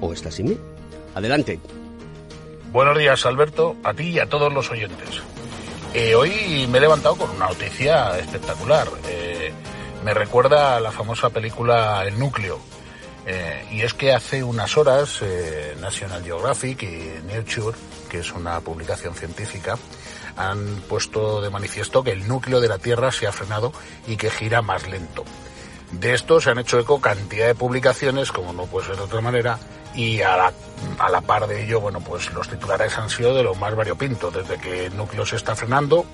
[0.00, 0.56] o estás sin mí.
[1.16, 1.58] Adelante.
[2.70, 5.20] Buenos días, Alberto, a ti y a todos los oyentes.
[5.92, 8.86] Eh, hoy me he levantado con una noticia espectacular.
[9.08, 9.52] Eh,
[10.04, 12.60] me recuerda a la famosa película El Núcleo,
[13.26, 17.76] eh, y es que hace unas horas eh, National Geographic y Nature,
[18.08, 19.78] que es una publicación científica,
[20.36, 23.72] han puesto de manifiesto que el núcleo de la Tierra se ha frenado
[24.06, 25.24] y que gira más lento.
[25.92, 29.20] De esto se han hecho eco cantidad de publicaciones, como no puede ser de otra
[29.20, 29.58] manera,
[29.94, 33.74] y a la, par de ello, bueno, pues los titulares han sido de lo más
[33.76, 36.04] variopinto, desde que el núcleo se está frenando,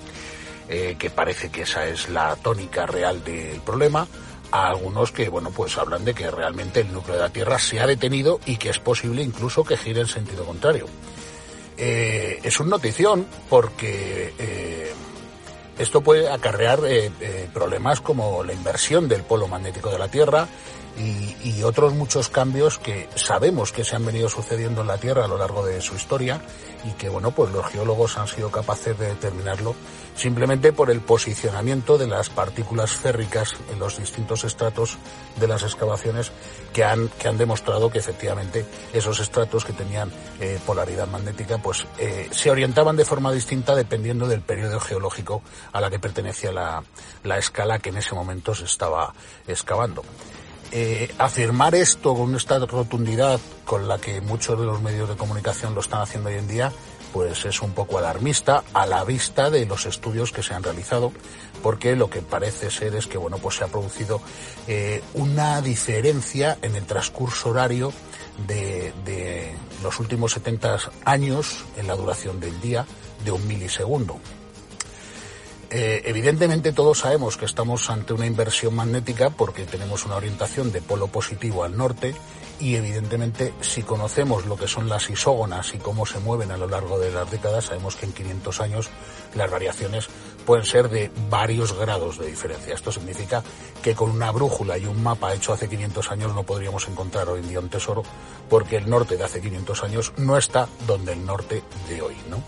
[0.69, 4.07] eh, que parece que esa es la tónica real del problema,
[4.51, 7.79] a algunos que, bueno, pues hablan de que realmente el núcleo de la Tierra se
[7.79, 10.85] ha detenido y que es posible incluso que gire en sentido contrario.
[11.77, 14.93] Eh, es un notición porque eh,
[15.79, 17.11] esto puede acarrear eh,
[17.53, 20.47] problemas como la inversión del polo magnético de la Tierra
[20.97, 25.23] y, y, otros muchos cambios que sabemos que se han venido sucediendo en la Tierra
[25.23, 26.41] a lo largo de su historia
[26.83, 29.73] y que, bueno, pues los geólogos han sido capaces de determinarlo
[30.15, 34.97] simplemente por el posicionamiento de las partículas férricas en los distintos estratos
[35.39, 36.31] de las excavaciones
[36.73, 41.85] que han, que han demostrado que efectivamente esos estratos que tenían eh, polaridad magnética pues
[41.97, 46.83] eh, se orientaban de forma distinta dependiendo del periodo geológico a la que pertenecía la,
[47.23, 49.13] la escala que en ese momento se estaba
[49.47, 50.03] excavando.
[50.73, 55.75] Eh, afirmar esto con esta rotundidad con la que muchos de los medios de comunicación
[55.75, 56.71] lo están haciendo hoy en día,
[57.13, 61.11] pues es un poco alarmista a la vista de los estudios que se han realizado,
[61.61, 64.21] porque lo que parece ser es que bueno, pues se ha producido
[64.67, 67.93] eh, una diferencia en el transcurso horario
[68.47, 72.85] de, de los últimos 70 años en la duración del día
[73.23, 74.19] de un milisegundo.
[75.73, 80.81] Eh, evidentemente todos sabemos que estamos ante una inversión magnética porque tenemos una orientación de
[80.81, 82.13] polo positivo al norte
[82.61, 86.67] y evidentemente si conocemos lo que son las isógonas y cómo se mueven a lo
[86.67, 88.89] largo de las décadas, sabemos que en 500 años
[89.33, 90.07] las variaciones
[90.45, 92.75] pueden ser de varios grados de diferencia.
[92.75, 93.43] Esto significa
[93.81, 97.39] que con una brújula y un mapa hecho hace 500 años no podríamos encontrar hoy
[97.39, 98.03] en día un tesoro
[98.47, 102.43] porque el norte de hace 500 años no está donde el norte de hoy, ¿no?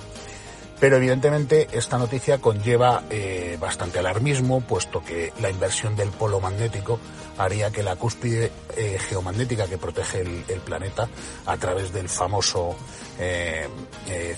[0.83, 6.99] Pero evidentemente esta noticia conlleva eh, bastante alarmismo, puesto que la inversión del polo magnético
[7.37, 11.07] haría que la cúspide eh, geomagnética que protege el, planeta
[11.45, 12.75] a través del famoso
[13.17, 13.65] eh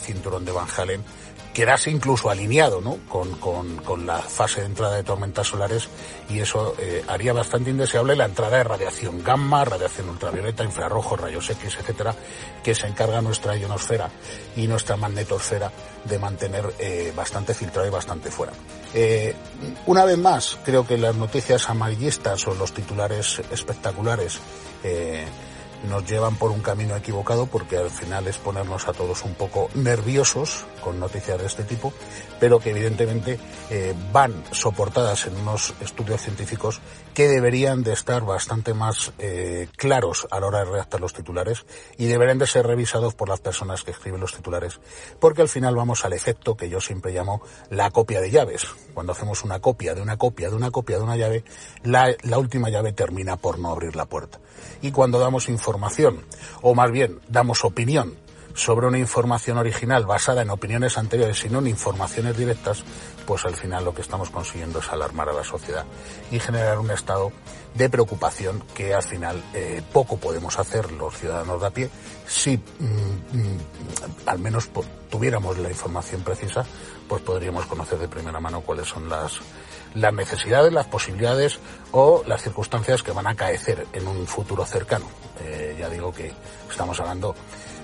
[0.03, 1.03] cinturón de Van Halen
[1.55, 2.97] quedase incluso alineado ¿no?
[3.07, 5.87] con, con, con, la fase de entrada de tormentas solares
[6.29, 11.49] y eso eh, haría bastante indeseable la entrada de radiación gamma, radiación ultravioleta, infrarrojo, rayos
[11.49, 12.13] X, etcétera,
[12.61, 14.09] que se encarga nuestra ionosfera
[14.57, 15.71] y nuestra magnetosfera
[16.03, 18.51] de mantener eh, bastante filtrado y bastante fuera.
[18.93, 19.33] Eh,
[19.85, 24.41] una vez más, creo que las noticias amarillistas o los titulares espectaculares
[25.85, 29.69] nos llevan por un camino equivocado porque al final es ponernos a todos un poco
[29.73, 31.93] nerviosos con noticias de este tipo,
[32.45, 33.39] pero que evidentemente
[33.71, 36.79] eh, van soportadas en unos estudios científicos
[37.15, 41.65] que deberían de estar bastante más eh, claros a la hora de redactar los titulares
[41.97, 44.79] y deberían de ser revisados por las personas que escriben los titulares,
[45.19, 48.67] porque al final vamos al efecto que yo siempre llamo la copia de llaves.
[48.93, 51.43] Cuando hacemos una copia de una copia de una copia de una llave,
[51.81, 54.39] la, la última llave termina por no abrir la puerta.
[54.83, 56.23] Y cuando damos información,
[56.61, 58.23] o más bien damos opinión
[58.55, 62.83] sobre una información original basada en opiniones anteriores y no en informaciones directas,
[63.27, 65.85] pues al final lo que estamos consiguiendo es alarmar a la sociedad
[66.31, 67.31] y generar un estado
[67.73, 71.89] de preocupación que al final eh, poco podemos hacer los ciudadanos de a pie
[72.25, 72.61] si mm,
[73.37, 73.57] mm,
[74.25, 74.69] al menos
[75.09, 76.65] tuviéramos la información precisa,
[77.09, 79.41] pues podríamos conocer de primera mano cuáles son las
[79.95, 81.59] las necesidades, las posibilidades
[81.91, 85.05] o las circunstancias que van a acaecer en un futuro cercano.
[85.41, 86.33] Eh, ya digo que
[86.69, 87.33] estamos hablando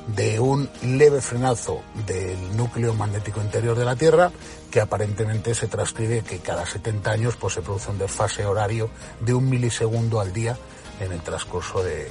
[0.07, 4.31] de un leve frenazo del núcleo magnético interior de la Tierra
[4.69, 9.33] que aparentemente se transcribe que cada 70 años pues se produce un desfase horario de
[9.33, 10.57] un milisegundo al día
[10.99, 12.07] en el transcurso de,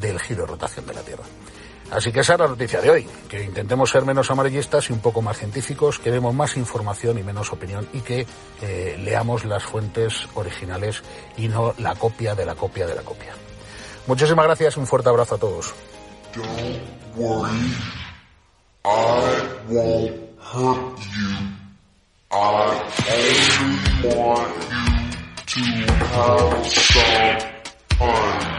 [0.00, 1.24] del giro de rotación de la Tierra.
[1.90, 5.00] Así que esa es la noticia de hoy, que intentemos ser menos amarillistas y un
[5.00, 8.26] poco más científicos, que demos más información y menos opinión y que
[8.62, 11.02] eh, leamos las fuentes originales
[11.36, 13.34] y no la copia de la copia de la copia.
[14.06, 15.74] Muchísimas gracias un fuerte abrazo a todos.
[16.34, 16.80] Don't
[17.14, 17.70] worry.
[18.84, 21.36] I won't hurt you.
[22.32, 22.82] I
[23.14, 24.54] only want
[25.54, 27.38] you to have some
[27.98, 28.54] fun.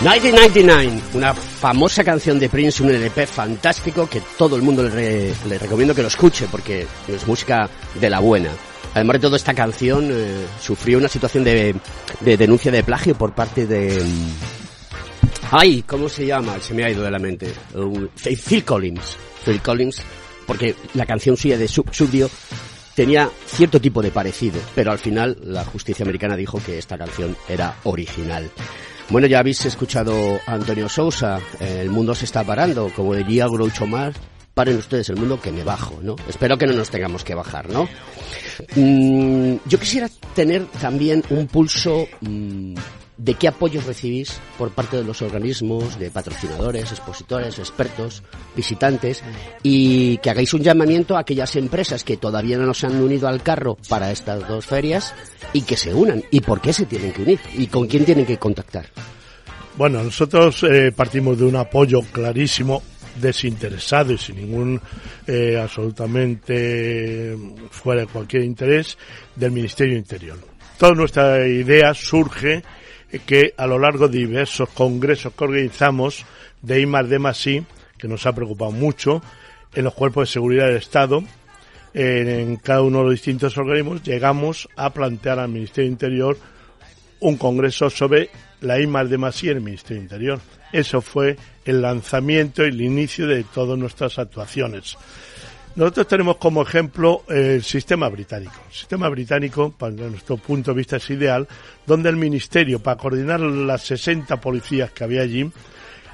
[0.00, 5.34] 1999, una famosa canción de Prince, un LP fantástico que todo el mundo le, re,
[5.46, 7.68] le recomiendo que lo escuche porque es música
[8.00, 8.48] de la buena.
[8.94, 11.74] Además de todo, esta canción eh, sufrió una situación de,
[12.20, 14.02] de, denuncia de plagio por parte de...
[15.50, 15.82] ¡Ay!
[15.82, 16.58] ¿Cómo se llama?
[16.60, 17.52] Se me ha ido de la mente.
[18.46, 19.16] Phil Collins.
[19.44, 20.00] Phil Collins,
[20.46, 22.30] porque la canción suya de Sub Subdio
[22.94, 27.36] tenía cierto tipo de parecido, pero al final la justicia americana dijo que esta canción
[27.48, 28.50] era original.
[29.10, 33.86] Bueno, ya habéis escuchado a Antonio Sousa, el mundo se está parando, como diría Groucho
[33.86, 34.18] Marx,
[34.54, 36.16] paren ustedes el mundo que me bajo, ¿no?
[36.28, 37.88] Espero que no nos tengamos que bajar, ¿no?
[38.76, 42.74] Mm, yo quisiera tener también un pulso mm,
[43.16, 48.22] de qué apoyos recibís por parte de los organismos, de patrocinadores, expositores, expertos,
[48.56, 49.22] visitantes,
[49.62, 53.42] y que hagáis un llamamiento a aquellas empresas que todavía no se han unido al
[53.42, 55.14] carro para estas dos ferias
[55.52, 56.22] y que se unan.
[56.30, 57.40] ¿Y por qué se tienen que unir?
[57.54, 58.86] ¿Y con quién tienen que contactar?
[59.76, 62.82] Bueno, nosotros eh, partimos de un apoyo clarísimo,
[63.16, 64.80] desinteresado y sin ningún
[65.26, 67.36] eh, absolutamente
[67.70, 68.98] fuera de cualquier interés
[69.36, 70.38] del Ministerio Interior.
[70.78, 72.62] Toda nuestra idea surge
[73.26, 76.24] que a lo largo de diversos congresos que organizamos
[76.62, 77.64] de I Masí,
[77.96, 79.22] que nos ha preocupado mucho,
[79.72, 81.22] en los cuerpos de seguridad del Estado,
[81.92, 86.36] en cada uno de los distintos organismos, llegamos a plantear al Ministerio Interior
[87.20, 90.40] un congreso sobre la I Masí en el Ministerio Interior.
[90.72, 94.96] Eso fue el lanzamiento y el inicio de todas nuestras actuaciones.
[95.76, 98.54] Nosotros tenemos como ejemplo el sistema británico.
[98.68, 101.48] El sistema británico, para nuestro punto de vista, es ideal,
[101.84, 105.50] donde el Ministerio, para coordinar las 60 policías que había allí,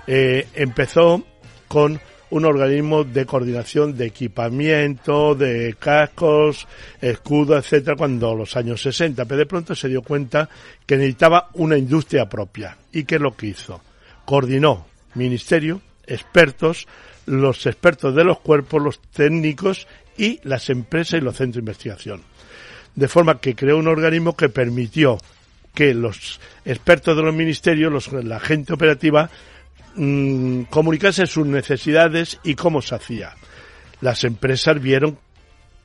[0.07, 1.22] eh, empezó
[1.68, 6.66] con un organismo de coordinación de equipamiento, de cascos,
[7.01, 10.48] escudos, etcétera, cuando los años 60, pero de pronto se dio cuenta
[10.86, 12.78] que necesitaba una industria propia.
[12.92, 13.82] ¿Y qué es lo que hizo?
[14.24, 16.87] Coordinó ministerio, expertos,
[17.27, 19.87] los expertos de los cuerpos, los técnicos
[20.17, 22.23] y las empresas y los centros de investigación.
[22.95, 25.19] De forma que creó un organismo que permitió
[25.75, 29.31] que los expertos de los ministerios, los, la gente operativa,
[29.95, 33.35] mmm, comunicase sus necesidades y cómo se hacía.
[34.01, 35.19] Las empresas vieron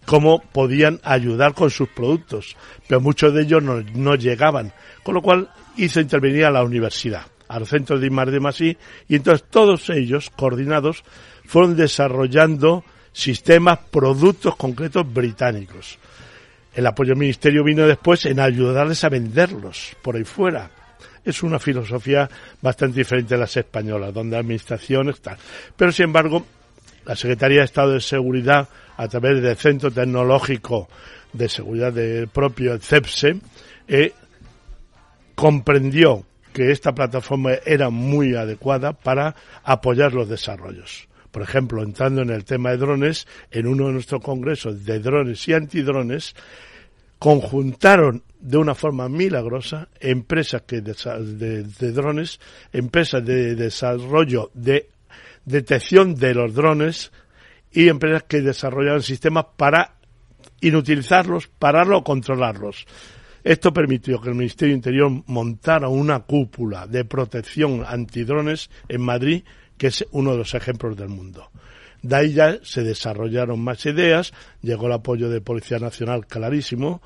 [0.05, 2.57] cómo podían ayudar con sus productos,
[2.87, 4.73] pero muchos de ellos no, no llegaban,
[5.03, 8.77] con lo cual hizo intervenir a la universidad a los centros de IMAR de
[9.07, 11.03] y entonces todos ellos, coordinados,
[11.45, 15.97] fueron desarrollando sistemas, productos concretos británicos.
[16.73, 20.69] El apoyo del Ministerio vino después en ayudarles a venderlos por ahí fuera.
[21.23, 22.29] Es una filosofía
[22.61, 25.37] bastante diferente a las españolas, donde la administración está.
[25.75, 26.45] Pero, sin embargo,
[27.05, 28.67] la Secretaría de Estado de Seguridad,
[28.97, 30.89] a través del Centro Tecnológico
[31.31, 33.37] de Seguridad del propio CEPSE,
[33.87, 34.13] eh,
[35.35, 36.25] comprendió
[36.55, 41.09] que esta plataforma era muy adecuada para apoyar los desarrollos.
[41.29, 45.45] Por ejemplo, entrando en el tema de drones, en uno de nuestros congresos de drones
[45.49, 46.33] y antidrones,
[47.19, 52.39] conjuntaron de una forma milagrosa empresas que de, de, drones,
[52.71, 54.89] empresas de desarrollo de
[55.43, 57.11] detección de los drones
[57.73, 59.95] y empresas que desarrollaban sistemas para
[60.61, 62.87] inutilizarlos, pararlos o controlarlos.
[63.45, 69.43] Esto permitió que el Ministerio Interior montara una cúpula de protección antidrones en Madrid,
[69.77, 71.51] que es uno de los ejemplos del mundo.
[72.01, 74.33] De ahí ya se desarrollaron más ideas,
[74.63, 77.03] llegó el apoyo de Policía Nacional clarísimo,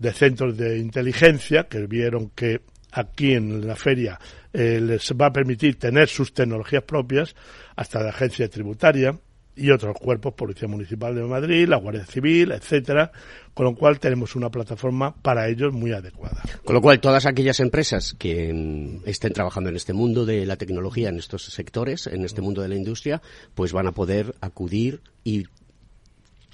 [0.00, 4.18] de centros de inteligencia que vieron que aquí en la feria
[4.52, 7.36] eh, les va a permitir tener sus tecnologías propias,
[7.76, 9.16] hasta la agencia tributaria,
[9.56, 13.10] y otros cuerpos, Policía Municipal de Madrid, la Guardia Civil, etcétera,
[13.54, 16.42] con lo cual tenemos una plataforma para ellos muy adecuada.
[16.64, 20.56] Con lo cual todas aquellas empresas que mm, estén trabajando en este mundo de la
[20.56, 23.22] tecnología, en estos sectores, en este mundo de la industria,
[23.54, 25.46] pues van a poder acudir y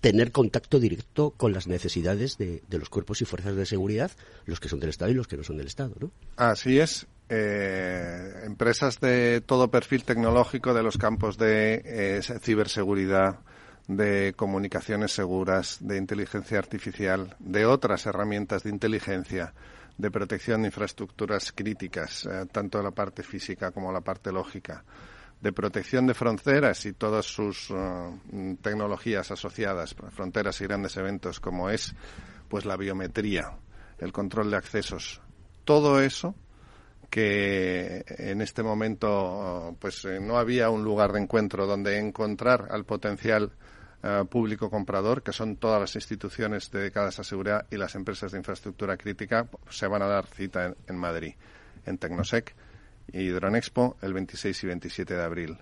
[0.01, 4.11] tener contacto directo con las necesidades de, de, los cuerpos y fuerzas de seguridad,
[4.47, 6.11] los que son del Estado y los que no son del Estado, ¿no?
[6.37, 13.41] Así es eh, empresas de todo perfil tecnológico de los campos de eh, ciberseguridad,
[13.89, 19.55] de comunicaciones seguras, de inteligencia artificial, de otras herramientas de inteligencia,
[19.99, 24.85] de protección de infraestructuras críticas, eh, tanto la parte física como la parte lógica,
[25.41, 28.17] de protección de fronteras y todas sus uh,
[28.63, 31.95] tecnologías asociadas, fronteras y grandes eventos como es
[32.49, 33.59] pues la biometría,
[33.99, 35.21] el control de accesos.
[35.65, 36.37] Todo eso
[37.13, 42.87] que en este momento pues eh, no había un lugar de encuentro donde encontrar al
[42.87, 43.53] potencial
[44.03, 48.39] uh, público comprador, que son todas las instituciones dedicadas a seguridad y las empresas de
[48.39, 51.35] infraestructura crítica, se van a dar cita en, Madrid,
[51.85, 52.55] en Tecnosec
[53.13, 55.59] y Dronexpo el 26 y 27 de abril.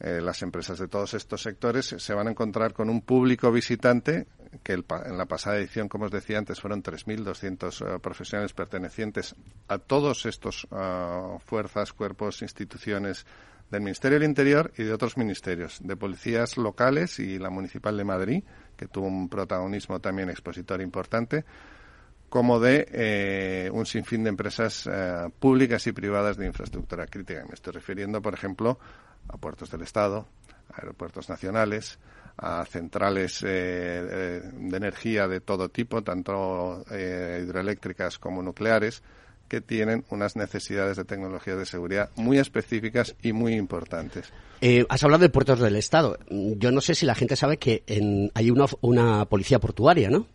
[0.00, 4.26] Eh, las empresas de todos estos sectores se van a encontrar con un público visitante
[4.62, 9.34] que en la pasada edición, como os decía antes, fueron 3.200 uh, profesionales pertenecientes
[9.68, 13.26] a todos estos uh, fuerzas, cuerpos, instituciones
[13.70, 18.04] del Ministerio del Interior y de otros ministerios, de policías locales y la Municipal de
[18.04, 18.44] Madrid,
[18.76, 21.44] que tuvo un protagonismo también expositor importante,
[22.28, 27.44] como de eh, un sinfín de empresas eh, públicas y privadas de infraestructura crítica.
[27.48, 28.78] Me estoy refiriendo, por ejemplo,
[29.28, 30.26] a puertos del Estado,
[30.72, 31.98] a aeropuertos nacionales,
[32.38, 39.02] a centrales eh, de energía de todo tipo, tanto eh, hidroeléctricas como nucleares,
[39.48, 44.32] que tienen unas necesidades de tecnología de seguridad muy específicas y muy importantes.
[44.60, 46.18] Eh, has hablado de puertos del Estado.
[46.28, 50.26] Yo no sé si la gente sabe que en, hay una, una policía portuaria, ¿no?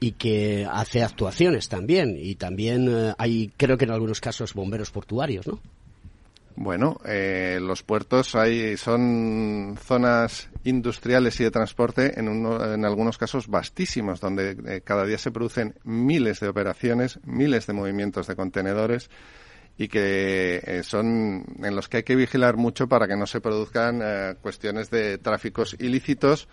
[0.00, 2.16] y que hace actuaciones también.
[2.18, 5.60] Y también eh, hay, creo que en algunos casos, bomberos portuarios, ¿no?
[6.56, 13.48] Bueno, eh, los puertos hay, son zonas industriales y de transporte en, en algunos casos
[13.48, 19.10] vastísimos, donde eh, cada día se producen miles de operaciones, miles de movimientos de contenedores
[19.78, 23.40] y que eh, son en los que hay que vigilar mucho para que no se
[23.40, 24.02] produzcan
[24.42, 26.48] cuestiones de tráficos ilícitos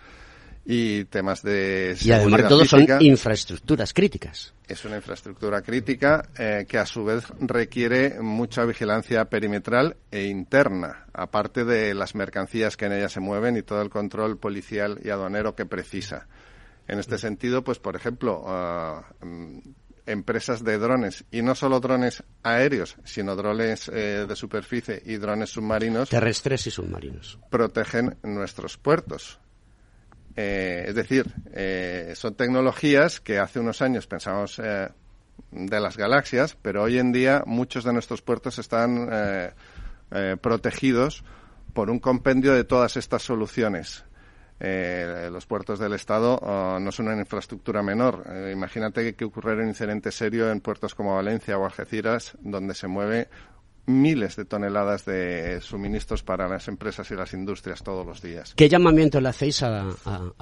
[0.69, 4.53] y temas de Y además de todo son infraestructuras críticas.
[4.67, 11.05] Es una infraestructura crítica eh, que a su vez requiere mucha vigilancia perimetral e interna,
[11.13, 15.09] aparte de las mercancías que en ella se mueven y todo el control policial y
[15.09, 16.27] aduanero que precisa.
[16.89, 19.59] En este sentido, pues por ejemplo, ah, mm,
[20.05, 25.51] empresas de drones, y no solo drones aéreos, sino drones eh, de superficie y drones
[25.51, 26.09] submarinos.
[26.09, 27.39] Terrestres y submarinos.
[27.49, 29.39] Protegen nuestros puertos
[30.39, 34.87] eh, es decir, eh, son tecnologías que hace unos años pensábamos eh,
[35.49, 39.09] de las galaxias, pero hoy en día muchos de nuestros puertos están
[40.41, 41.23] protegidos
[41.73, 44.05] por un compendio de todas estas soluciones.
[44.59, 48.23] los puertos del Estado oh, no son una infraestructura menor.
[48.51, 53.27] imagínate que ocurriera un incidente serio en puertos como Valencia o Algeciras, donde se mueve
[53.87, 58.53] miles de toneladas de suministros para las empresas y las industrias todos los días.
[58.55, 59.95] ¿Qué llamamiento le hacéis a,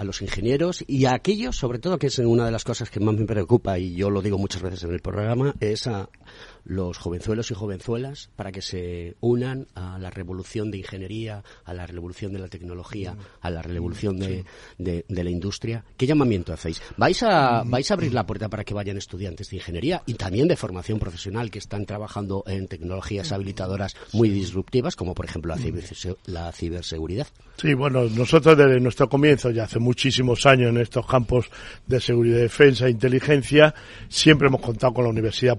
[0.03, 3.15] los ingenieros y a aquellos, sobre todo, que es una de las cosas que más
[3.15, 6.09] me preocupa, y yo lo digo muchas veces en el programa, es a,
[6.65, 11.85] los jovenzuelos y jovenzuelas para que se unan a la revolución de ingeniería, a la
[11.87, 14.45] revolución de la tecnología, a la revolución de,
[14.77, 15.83] de, la industria.
[15.97, 16.81] ¿Qué llamamiento hacéis?
[16.97, 20.47] ¿Vais a, ¿Vais a abrir la puerta para que vayan estudiantes de ingeniería y también
[20.47, 25.55] de formación profesional que están trabajando en tecnologías habilitadoras muy disruptivas, como por ejemplo
[26.25, 27.27] la, ciberseguridad?
[27.57, 31.49] Sí, bueno, nosotros desde nuestro comienzo, ya hace muchísimos años en estos campos
[31.87, 33.73] de seguridad, defensa e inteligencia,
[34.09, 35.57] siempre hemos contado con la Universidad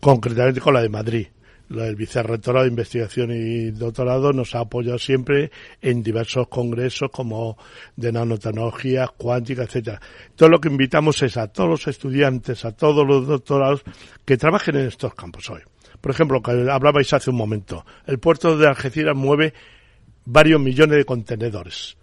[0.00, 1.26] Concretamente con la de Madrid.
[1.70, 5.50] El Vicerrectorado de Investigación y Doctorado nos ha apoyado siempre
[5.82, 7.58] en diversos congresos como
[7.94, 10.00] de nanotecnología, cuántica, etcétera.
[10.34, 13.82] Todo lo que invitamos es a todos los estudiantes, a todos los doctorados
[14.24, 15.60] que trabajen en estos campos hoy.
[16.00, 19.52] Por ejemplo, que hablabais hace un momento, el puerto de Algeciras mueve
[20.24, 21.98] varios millones de contenedores.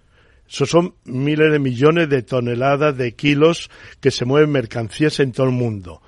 [0.48, 5.48] Eso son miles de millones de toneladas de kilos que se mueven mercancías en todo
[5.48, 6.02] el mundo.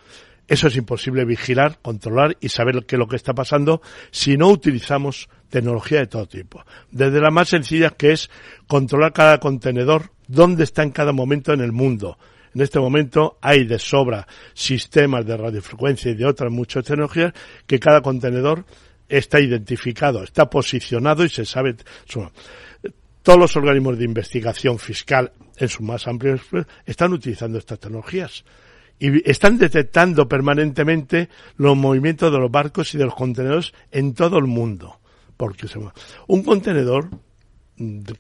[0.47, 3.81] Eso es imposible vigilar, controlar y saber qué es lo que está pasando
[4.11, 6.63] si no utilizamos tecnología de todo tipo.
[6.89, 8.29] Desde la más sencilla que es
[8.65, 12.17] controlar cada contenedor, dónde está en cada momento en el mundo.
[12.55, 17.33] En este momento hay de sobra sistemas de radiofrecuencia y de otras muchas tecnologías
[17.65, 18.65] que cada contenedor
[19.09, 21.75] está identificado, está posicionado y se sabe.
[23.21, 26.39] Todos los organismos de investigación fiscal, en su más amplio,
[26.85, 28.45] están utilizando estas tecnologías
[28.99, 34.37] y están detectando permanentemente los movimientos de los barcos y de los contenedores en todo
[34.37, 34.99] el mundo.
[35.35, 35.67] Porque
[36.27, 37.09] un contenedor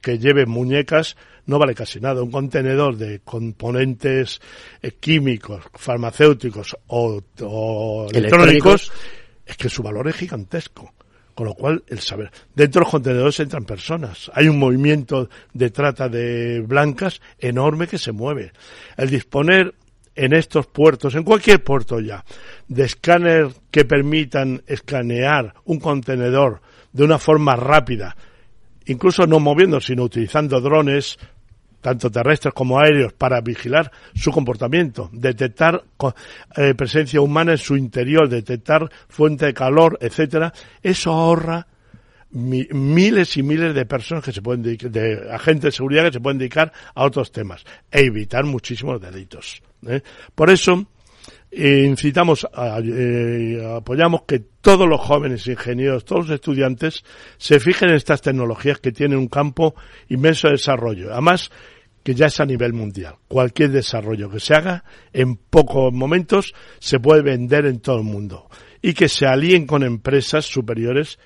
[0.01, 1.17] que lleve muñecas
[1.47, 2.21] no vale casi nada.
[2.21, 4.39] Un contenedor de componentes
[4.81, 8.91] eh, químicos, farmacéuticos o, electrónicos
[9.45, 10.93] es que su valor es gigantesco.
[11.33, 12.31] Con lo cual, el saber.
[12.55, 14.31] Dentro de los contenedores entran personas.
[14.33, 18.53] Hay un movimiento de trata de blancas enorme que se mueve.
[18.97, 19.75] El disponer
[20.17, 22.25] en estos puertos, en cualquier puerto ya,
[22.67, 26.61] de escáner que permitan escanear un contenedor
[26.91, 28.17] de una forma rápida,
[28.87, 31.19] incluso no moviendo, sino utilizando drones,
[31.81, 35.83] tanto terrestres como aéreos, para vigilar su comportamiento, detectar
[36.55, 40.51] eh, presencia humana en su interior, detectar fuente de calor, etcétera,
[40.81, 41.67] eso ahorra
[42.37, 46.37] miles y miles de personas que se pueden de agentes de seguridad que se pueden
[46.37, 49.61] dedicar a otros temas e evitar muchísimos delitos.
[49.87, 50.01] ¿eh?
[50.35, 50.87] Por eso
[51.49, 57.03] eh, incitamos, a, eh, apoyamos que todos los jóvenes ingenieros, todos los estudiantes
[57.37, 59.75] se fijen en estas tecnologías que tienen un campo
[60.09, 61.11] inmenso de desarrollo.
[61.11, 61.49] Además,
[62.03, 63.15] que ya es a nivel mundial.
[63.27, 68.47] Cualquier desarrollo que se haga en pocos momentos se puede vender en todo el mundo
[68.81, 71.17] y que se alíen con empresas superiores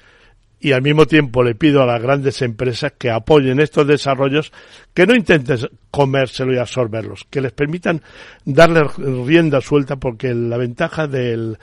[0.61, 4.53] y al mismo tiempo le pido a las grandes empresas que apoyen estos desarrollos,
[4.93, 5.57] que no intenten
[5.89, 8.01] comérselo y absorberlos, que les permitan
[8.45, 8.83] darle
[9.25, 11.57] rienda suelta porque la ventaja del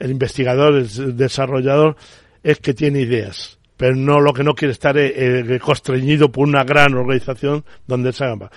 [0.00, 1.96] investigador, el desarrollador,
[2.42, 6.48] es que tiene ideas, pero no lo que no quiere estar eh, eh, constreñido por
[6.48, 8.50] una gran organización donde se haga.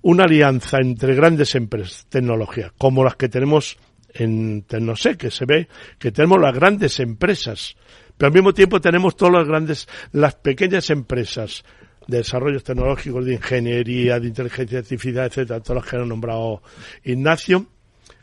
[0.00, 3.76] Una alianza entre grandes empresas, tecnología, como las que tenemos
[4.14, 4.64] en
[4.94, 5.68] sé que se ve
[5.98, 7.74] que tenemos las grandes empresas
[8.16, 11.64] pero al mismo tiempo tenemos todas las grandes, las pequeñas empresas
[12.06, 16.62] de desarrollos tecnológicos, de ingeniería, de inteligencia artificial, etcétera, todos los que han nombrado
[17.02, 17.66] Ignacio,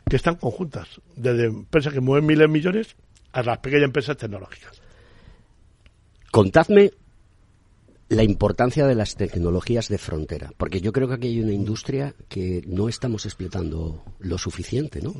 [0.08, 2.96] que están conjuntas, desde empresas que mueven miles de millones
[3.32, 4.80] a las pequeñas empresas tecnológicas.
[6.30, 6.92] Contadme
[8.08, 12.14] la importancia de las tecnologías de frontera, porque yo creo que aquí hay una industria
[12.28, 15.14] que no estamos explotando lo suficiente, ¿no?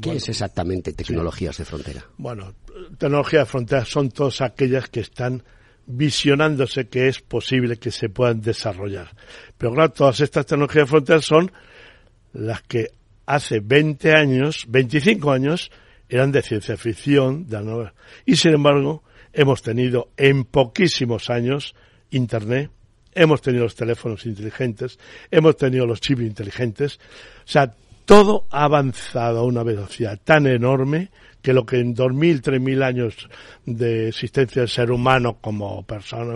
[0.00, 2.06] ¿Qué es exactamente tecnologías de frontera?
[2.16, 2.54] Bueno,
[2.98, 5.42] tecnologías de frontera son todas aquellas que están
[5.86, 9.10] visionándose que es posible que se puedan desarrollar.
[9.58, 11.52] Pero claro, todas estas tecnologías de frontera son
[12.32, 12.88] las que
[13.26, 15.70] hace 20 años, 25 años,
[16.08, 17.94] eran de ciencia ficción, de novela.
[18.24, 21.74] Y sin embargo, hemos tenido en poquísimos años
[22.10, 22.70] Internet,
[23.14, 24.98] hemos tenido los teléfonos inteligentes,
[25.30, 26.98] hemos tenido los chips inteligentes.
[27.44, 27.74] O sea,
[28.04, 33.28] todo ha avanzado a una velocidad tan enorme que lo que en 2.000, 3.000 años
[33.66, 36.34] de existencia del ser humano como persona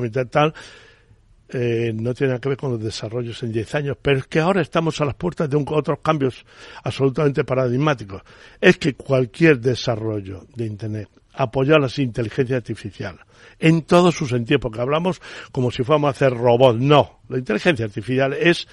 [1.48, 4.40] eh, no tiene nada que ver con los desarrollos en 10 años, pero es que
[4.40, 6.44] ahora estamos a las puertas de otros cambios
[6.82, 8.22] absolutamente paradigmáticos.
[8.60, 13.18] Es que cualquier desarrollo de Internet apoyar la inteligencia artificial
[13.58, 15.20] en todo su sentido, porque hablamos
[15.52, 16.80] como si fuéramos a hacer robots.
[16.80, 18.66] No, la inteligencia artificial es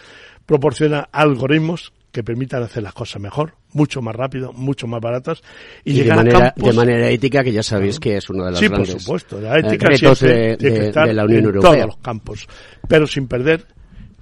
[0.45, 5.41] proporciona algoritmos que permitan hacer las cosas mejor, mucho más rápido, mucho más baratas
[5.83, 6.69] y, llegar de manera, a campos...
[6.69, 9.41] de manera ética que ya sabéis que es uno de los sí, grandes por supuesto,
[9.41, 11.71] la ética eh, retos siempre de, tiene que estar de la Unión en Europea.
[11.71, 12.47] todos los campos,
[12.87, 13.65] pero sin perder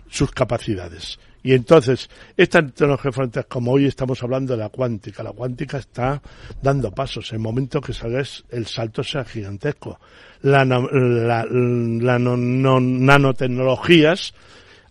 [0.10, 1.20] sus capacidades.
[1.44, 6.22] Y entonces, esta tecnología fronteras, como hoy estamos hablando de la cuántica, la cuántica está
[6.62, 7.32] dando pasos.
[7.32, 10.00] En el momento que salga es- el salto sea gigantesco.
[10.44, 14.34] La, la, la no- no- nanotecnologías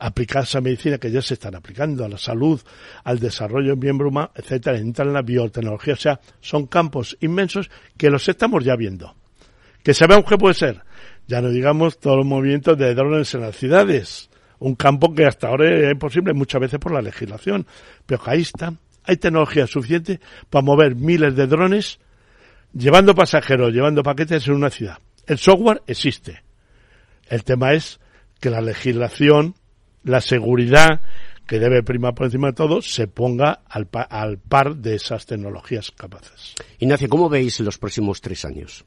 [0.01, 2.61] aplicadas a medicina que ya se están aplicando, a la salud,
[3.05, 5.95] al desarrollo en miembro humano, etcétera, entran en la biotecnología.
[5.95, 9.15] O sea, son campos inmensos que los estamos ya viendo.
[9.83, 10.83] Que sabemos que puede ser.
[11.27, 14.31] Ya no digamos todos los movimientos de drones en las ciudades.
[14.59, 17.67] Un campo que hasta ahora es imposible muchas veces por la legislación.
[18.07, 18.75] Pero ahí está.
[19.05, 21.99] Hay tecnología suficiente para mover miles de drones
[22.73, 24.99] llevando pasajeros, llevando paquetes en una ciudad.
[25.27, 26.43] El software existe.
[27.29, 28.01] El tema es
[28.41, 29.55] que la legislación,
[30.05, 31.01] la seguridad,
[31.47, 35.27] que debe primar por encima de todo, se ponga al, pa- al par de esas
[35.27, 36.55] tecnologías capaces.
[36.79, 38.85] Ignacio, ¿cómo veis los próximos tres años?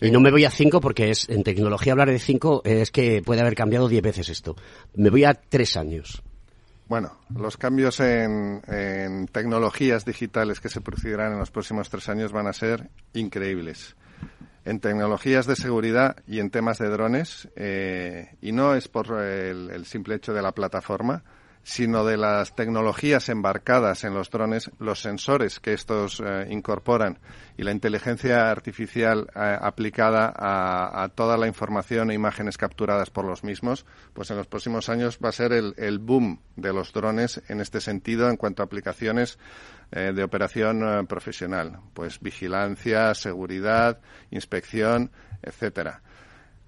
[0.00, 3.22] Y no me voy a cinco porque es en tecnología hablar de cinco es que
[3.22, 4.56] puede haber cambiado diez veces esto.
[4.96, 6.22] Me voy a tres años.
[6.88, 12.32] Bueno, los cambios en, en tecnologías digitales que se producirán en los próximos tres años
[12.32, 13.94] van a ser increíbles.
[14.64, 19.70] En tecnologías de seguridad y en temas de drones, eh, y no es por el,
[19.70, 21.24] el simple hecho de la plataforma,
[21.64, 27.18] sino de las tecnologías embarcadas en los drones, los sensores que estos eh, incorporan
[27.56, 33.44] y la inteligencia artificial eh, aplicada a, toda la información e imágenes capturadas por los
[33.44, 37.60] mismos, pues en los próximos años va a ser el, boom de los drones en
[37.60, 39.38] este sentido en cuanto a aplicaciones
[39.92, 44.00] eh, de operación profesional, pues vigilancia, seguridad,
[44.30, 46.02] inspección, etcétera.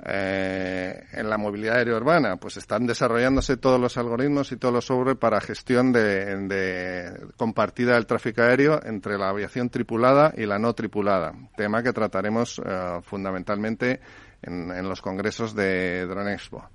[0.03, 4.85] Eh, en la movilidad aérea urbana, pues están desarrollándose todos los algoritmos y todos los
[4.85, 10.75] software para gestión de, compartida del tráfico aéreo entre la aviación tripulada y la no
[10.75, 14.01] tripulada, tema que trataremos eh, fundamentalmente
[14.43, 16.69] en, los congresos de Drone Expo.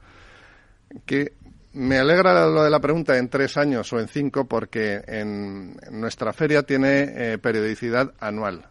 [1.06, 1.34] Que
[1.74, 6.02] me alegra lo de la pregunta en tres años o en cinco porque en, en
[6.02, 8.66] nuestra feria tiene eh, periodicidad anual.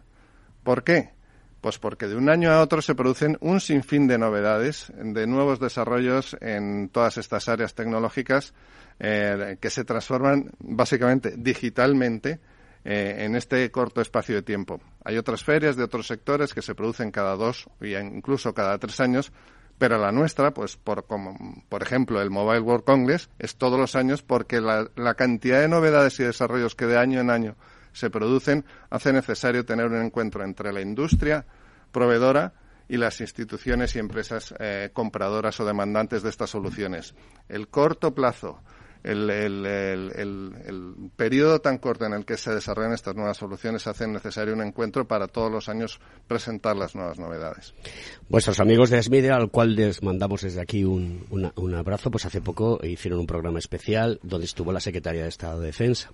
[0.63, 1.18] ¿Por qué?
[1.61, 5.59] Pues porque de un año a otro se producen un sinfín de novedades, de nuevos
[5.59, 8.53] desarrollos en todas estas áreas tecnológicas
[8.99, 12.39] eh, que se transforman básicamente digitalmente
[12.85, 14.79] eh, en este corto espacio de tiempo.
[15.03, 19.01] Hay otras ferias de otros sectores que se producen cada dos y incluso cada tres
[19.01, 19.33] años,
[19.77, 23.95] pero la nuestra, pues por, como, por ejemplo el Mobile World Congress, es todos los
[23.95, 27.55] años porque la, la cantidad de novedades y desarrollos que de año en año
[27.99, 31.45] se producen hace necesario tener un encuentro entre la industria
[31.91, 32.53] proveedora
[32.87, 37.13] y las instituciones y empresas eh, compradoras o demandantes de estas soluciones.
[37.47, 38.61] El corto plazo,
[39.03, 40.11] el, el, el,
[40.65, 44.61] el, periodo tan corto en el que se desarrollan estas nuevas soluciones hace necesario un
[44.61, 47.73] encuentro para todos los años presentar las nuevas novedades.
[48.27, 52.41] Vuestros amigos de Esmedia, al cual les mandamos desde aquí un, un abrazo, pues hace
[52.41, 56.11] poco hicieron un programa especial donde estuvo la Secretaria de Estado de Defensa.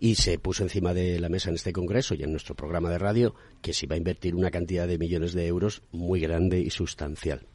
[0.00, 2.98] Y se puso encima de la mesa en este congreso y en nuestro programa de
[2.98, 6.70] radio que se iba a invertir una cantidad de millones de euros muy grande y
[6.70, 7.46] sustancial.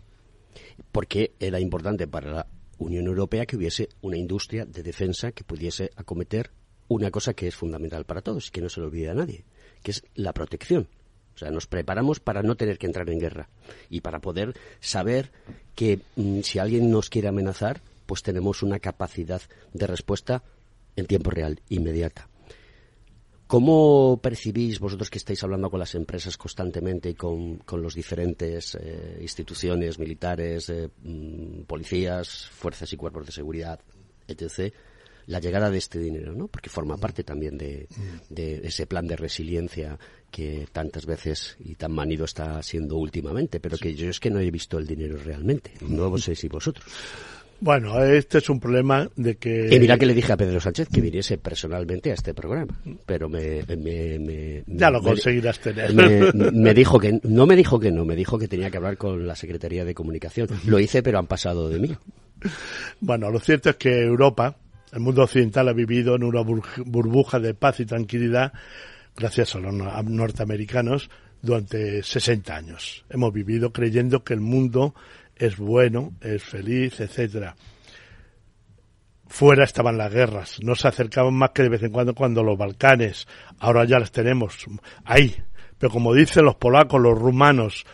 [0.92, 5.92] Porque era importante para la Unión Europea que hubiese una industria de defensa que pudiese
[5.96, 6.52] acometer
[6.88, 9.46] una cosa que es fundamental para todos y que no se le olvide a nadie,
[9.82, 10.88] que es la protección
[11.34, 13.50] O sea, nos preparamos para no tener que entrar en guerra
[13.90, 15.32] y para poder saber
[15.76, 19.42] que mm, si alguien nos quiere amenazar, pues tenemos una capacidad
[19.74, 20.44] de respuesta
[20.96, 22.30] en tiempo real, inmediata.
[23.54, 28.74] ¿Cómo percibís vosotros que estáis hablando con las empresas constantemente y con, con los diferentes
[28.74, 33.80] eh, instituciones militares, eh, mm, policías, fuerzas y cuerpos de seguridad,
[34.28, 34.74] etc.,
[35.28, 36.48] la llegada de este dinero, ¿no?
[36.48, 37.88] Porque forma parte también de,
[38.28, 40.00] de ese plan de resiliencia
[40.32, 44.40] que tantas veces y tan manido está siendo últimamente, pero que yo es que no
[44.40, 45.74] he visto el dinero realmente.
[45.82, 46.88] No sé si vosotros.
[47.60, 49.70] Bueno, este es un problema de que...
[49.72, 53.30] Y mira que le dije a Pedro Sánchez que viniese personalmente a este programa, pero
[53.30, 53.64] me...
[53.78, 55.94] me, ya lo conseguirás tener.
[56.54, 57.20] Me, dijo que...
[57.24, 59.94] No me dijo que no, me dijo que tenía que hablar con la Secretaría de
[59.94, 60.50] Comunicación.
[60.66, 61.96] Lo hice, pero han pasado de mí.
[63.00, 64.58] Bueno, lo cierto es que Europa,
[64.92, 68.54] el mundo occidental ha vivido en una burbuja de paz y tranquilidad
[69.16, 71.10] gracias a los norteamericanos
[71.42, 73.06] durante 60 años.
[73.10, 74.96] Hemos vivido creyendo que el mundo
[75.46, 77.56] es bueno, es feliz, etcétera.
[79.28, 82.58] Fuera estaban las guerras, no se acercaban más que de vez en cuando cuando los
[82.58, 83.28] Balcanes,
[83.60, 84.66] ahora ya las tenemos
[85.04, 85.36] ahí.
[85.78, 87.86] Pero como dicen los polacos, los rumanos,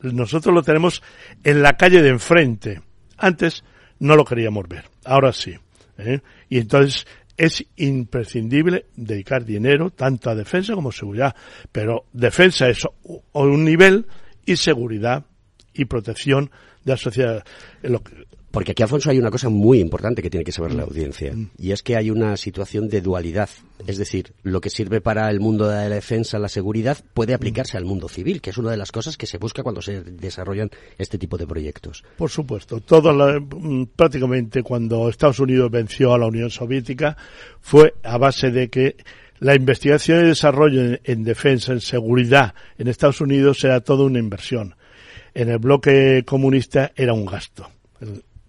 [0.00, 1.02] nosotros lo tenemos
[1.42, 2.82] en la calle de enfrente.
[3.16, 3.64] Antes
[3.98, 5.56] no lo queríamos ver, ahora sí.
[5.98, 6.20] ¿eh?
[6.48, 11.34] Y entonces es imprescindible dedicar dinero tanto a defensa como a seguridad.
[11.72, 12.86] Pero defensa es
[13.32, 14.06] un nivel
[14.44, 15.24] y seguridad
[15.74, 16.50] y protección
[16.84, 17.44] de la sociedad.
[18.52, 21.52] Porque aquí, Alfonso, hay una cosa muy importante que tiene que saber la audiencia, mm.
[21.58, 23.48] y es que hay una situación de dualidad.
[23.86, 27.78] Es decir, lo que sirve para el mundo de la defensa, la seguridad, puede aplicarse
[27.78, 30.70] al mundo civil, que es una de las cosas que se busca cuando se desarrollan
[30.98, 32.04] este tipo de proyectos.
[32.18, 32.80] Por supuesto.
[32.80, 37.16] Todo mm, prácticamente cuando Estados Unidos venció a la Unión Soviética
[37.62, 38.96] fue a base de que
[39.38, 44.76] la investigación y desarrollo en defensa, en seguridad en Estados Unidos era toda una inversión
[45.34, 47.68] en el bloque comunista era un gasto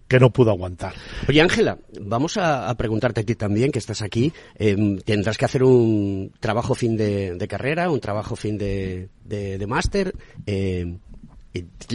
[0.07, 0.93] que no pudo aguantar.
[1.27, 4.31] Oye, Ángela, vamos a, preguntarte a ti también, que estás aquí.
[4.55, 10.13] Em, tendrás que hacer un trabajo fin de, carrera, un trabajo fin de, de, máster.
[10.45, 10.99] Em,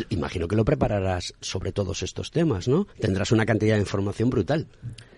[0.09, 2.89] imagino que lo prepararás sobre todos estos temas, ¿no?
[2.99, 4.67] Tendrás una cantidad de información brutal.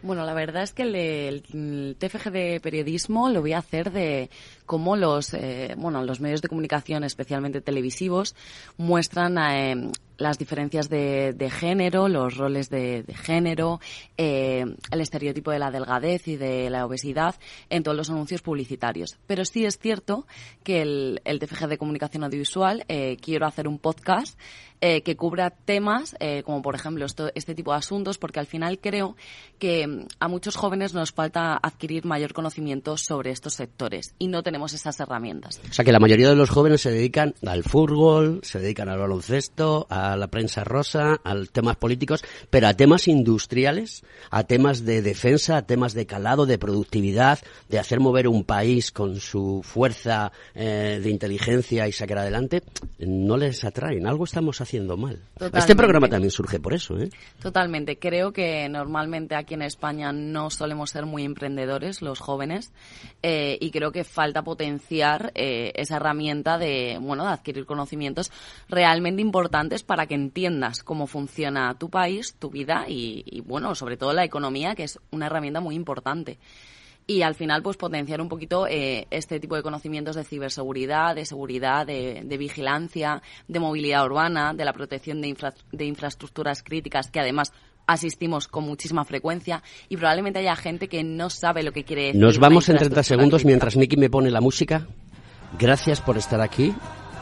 [0.03, 0.83] Bueno, la verdad es que
[1.29, 4.31] el, TFG de periodismo lo voy a hacer de
[4.65, 8.35] cómo los, eh, bueno, los medios de comunicación, especialmente televisivos,
[8.79, 9.91] muestran eh,
[10.21, 13.81] las diferencias de, género, los roles de, género,
[14.17, 17.35] eh, el estereotipo de la delgadez y de la obesidad
[17.69, 19.19] en todos los anuncios publicitarios.
[19.27, 20.27] Pero sí es cierto
[20.63, 24.39] que el, el TFG de Comunicación Audiovisual eh, quiero hacer un podcast
[24.83, 28.79] eh, que cubra temas eh, como por ejemplo este tipo de asuntos porque al final
[28.79, 29.15] creo
[29.59, 34.43] que mm, a muchos jóvenes nos falta adquirir mayor conocimiento sobre estos sectores y no
[34.43, 35.61] tenemos esas herramientas.
[35.69, 38.99] O sea que la mayoría de los jóvenes se dedican al fútbol, se dedican al
[38.99, 45.03] baloncesto, a la prensa rosa, a temas políticos, pero a temas industriales, a temas de
[45.03, 50.33] defensa, a temas de calado, de productividad, de hacer mover un país con su fuerza
[50.55, 52.63] eh, de inteligencia y sacar adelante,
[52.99, 54.07] no les atraen.
[54.07, 55.19] Algo estamos haciendo haciendo mal.
[55.53, 57.11] Este programa también surge por eso, ¿eh?
[57.43, 57.99] Totalmente.
[57.99, 62.73] Creo que normalmente aquí en España no solemos ser muy emprendedores los jóvenes
[63.23, 68.31] eh, y creo que falta potenciar eh, esa herramienta de, bueno, de adquirir conocimientos
[68.69, 73.97] realmente importantes para que entiendas cómo funciona tu país, tu vida y, y bueno, sobre
[73.97, 76.39] todo la economía, que es una herramienta muy importante
[77.11, 81.27] y al final pues potenciar un poquito eh, este tipo de conocimientos de ciberseguridad, de
[81.27, 85.37] seguridad, de, vigilancia, de movilidad urbana, de la protección de,
[85.73, 87.53] de infraestructuras críticas que además
[87.89, 92.21] asistimos con muchísima frecuencia y probablemente haya gente que no sabe lo que quiere decir.
[92.21, 94.87] Nos vamos en 30 segundos mientras Nicky me pone la música.
[95.59, 96.73] Gracias por estar aquí.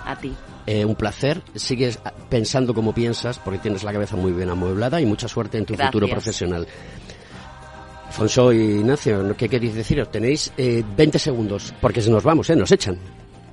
[0.04, 0.34] A ti.
[0.66, 1.40] Eh, un placer.
[1.54, 5.64] Sigues pensando como piensas porque tienes la cabeza muy bien amueblada y mucha suerte en
[5.64, 6.68] tu futuro profesional.
[8.08, 10.10] Alfonso y Ignacio, ¿qué queréis deciros?
[10.10, 12.56] Tenéis eh, 20 segundos, porque se nos vamos, ¿eh?
[12.56, 12.98] Nos echan.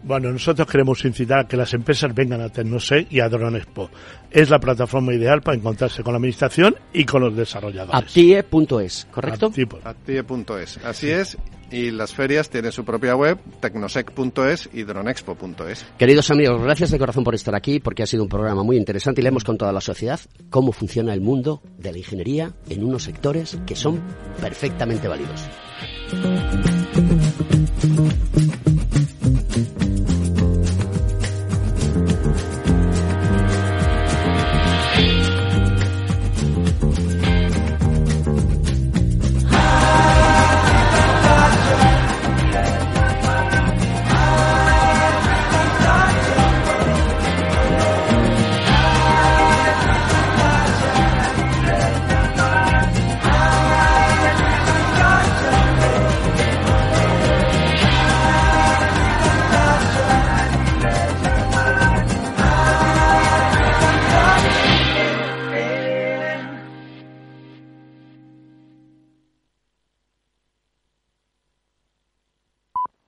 [0.03, 3.89] Bueno, nosotros queremos incitar a que las empresas vengan a Tecnosec y a Expo.
[4.29, 8.01] Es la plataforma ideal para encontrarse con la administración y con los desarrolladores.
[8.01, 9.51] Aptie.es, ¿correcto?
[9.83, 11.37] Aptie.es, así es.
[11.71, 15.85] Y las ferias tienen su propia web, tecnosec.es y dronexpo.es.
[15.97, 19.21] Queridos amigos, gracias de corazón por estar aquí, porque ha sido un programa muy interesante
[19.21, 22.83] y le hemos contado a la sociedad cómo funciona el mundo de la ingeniería en
[22.83, 24.01] unos sectores que son
[24.39, 25.41] perfectamente válidos.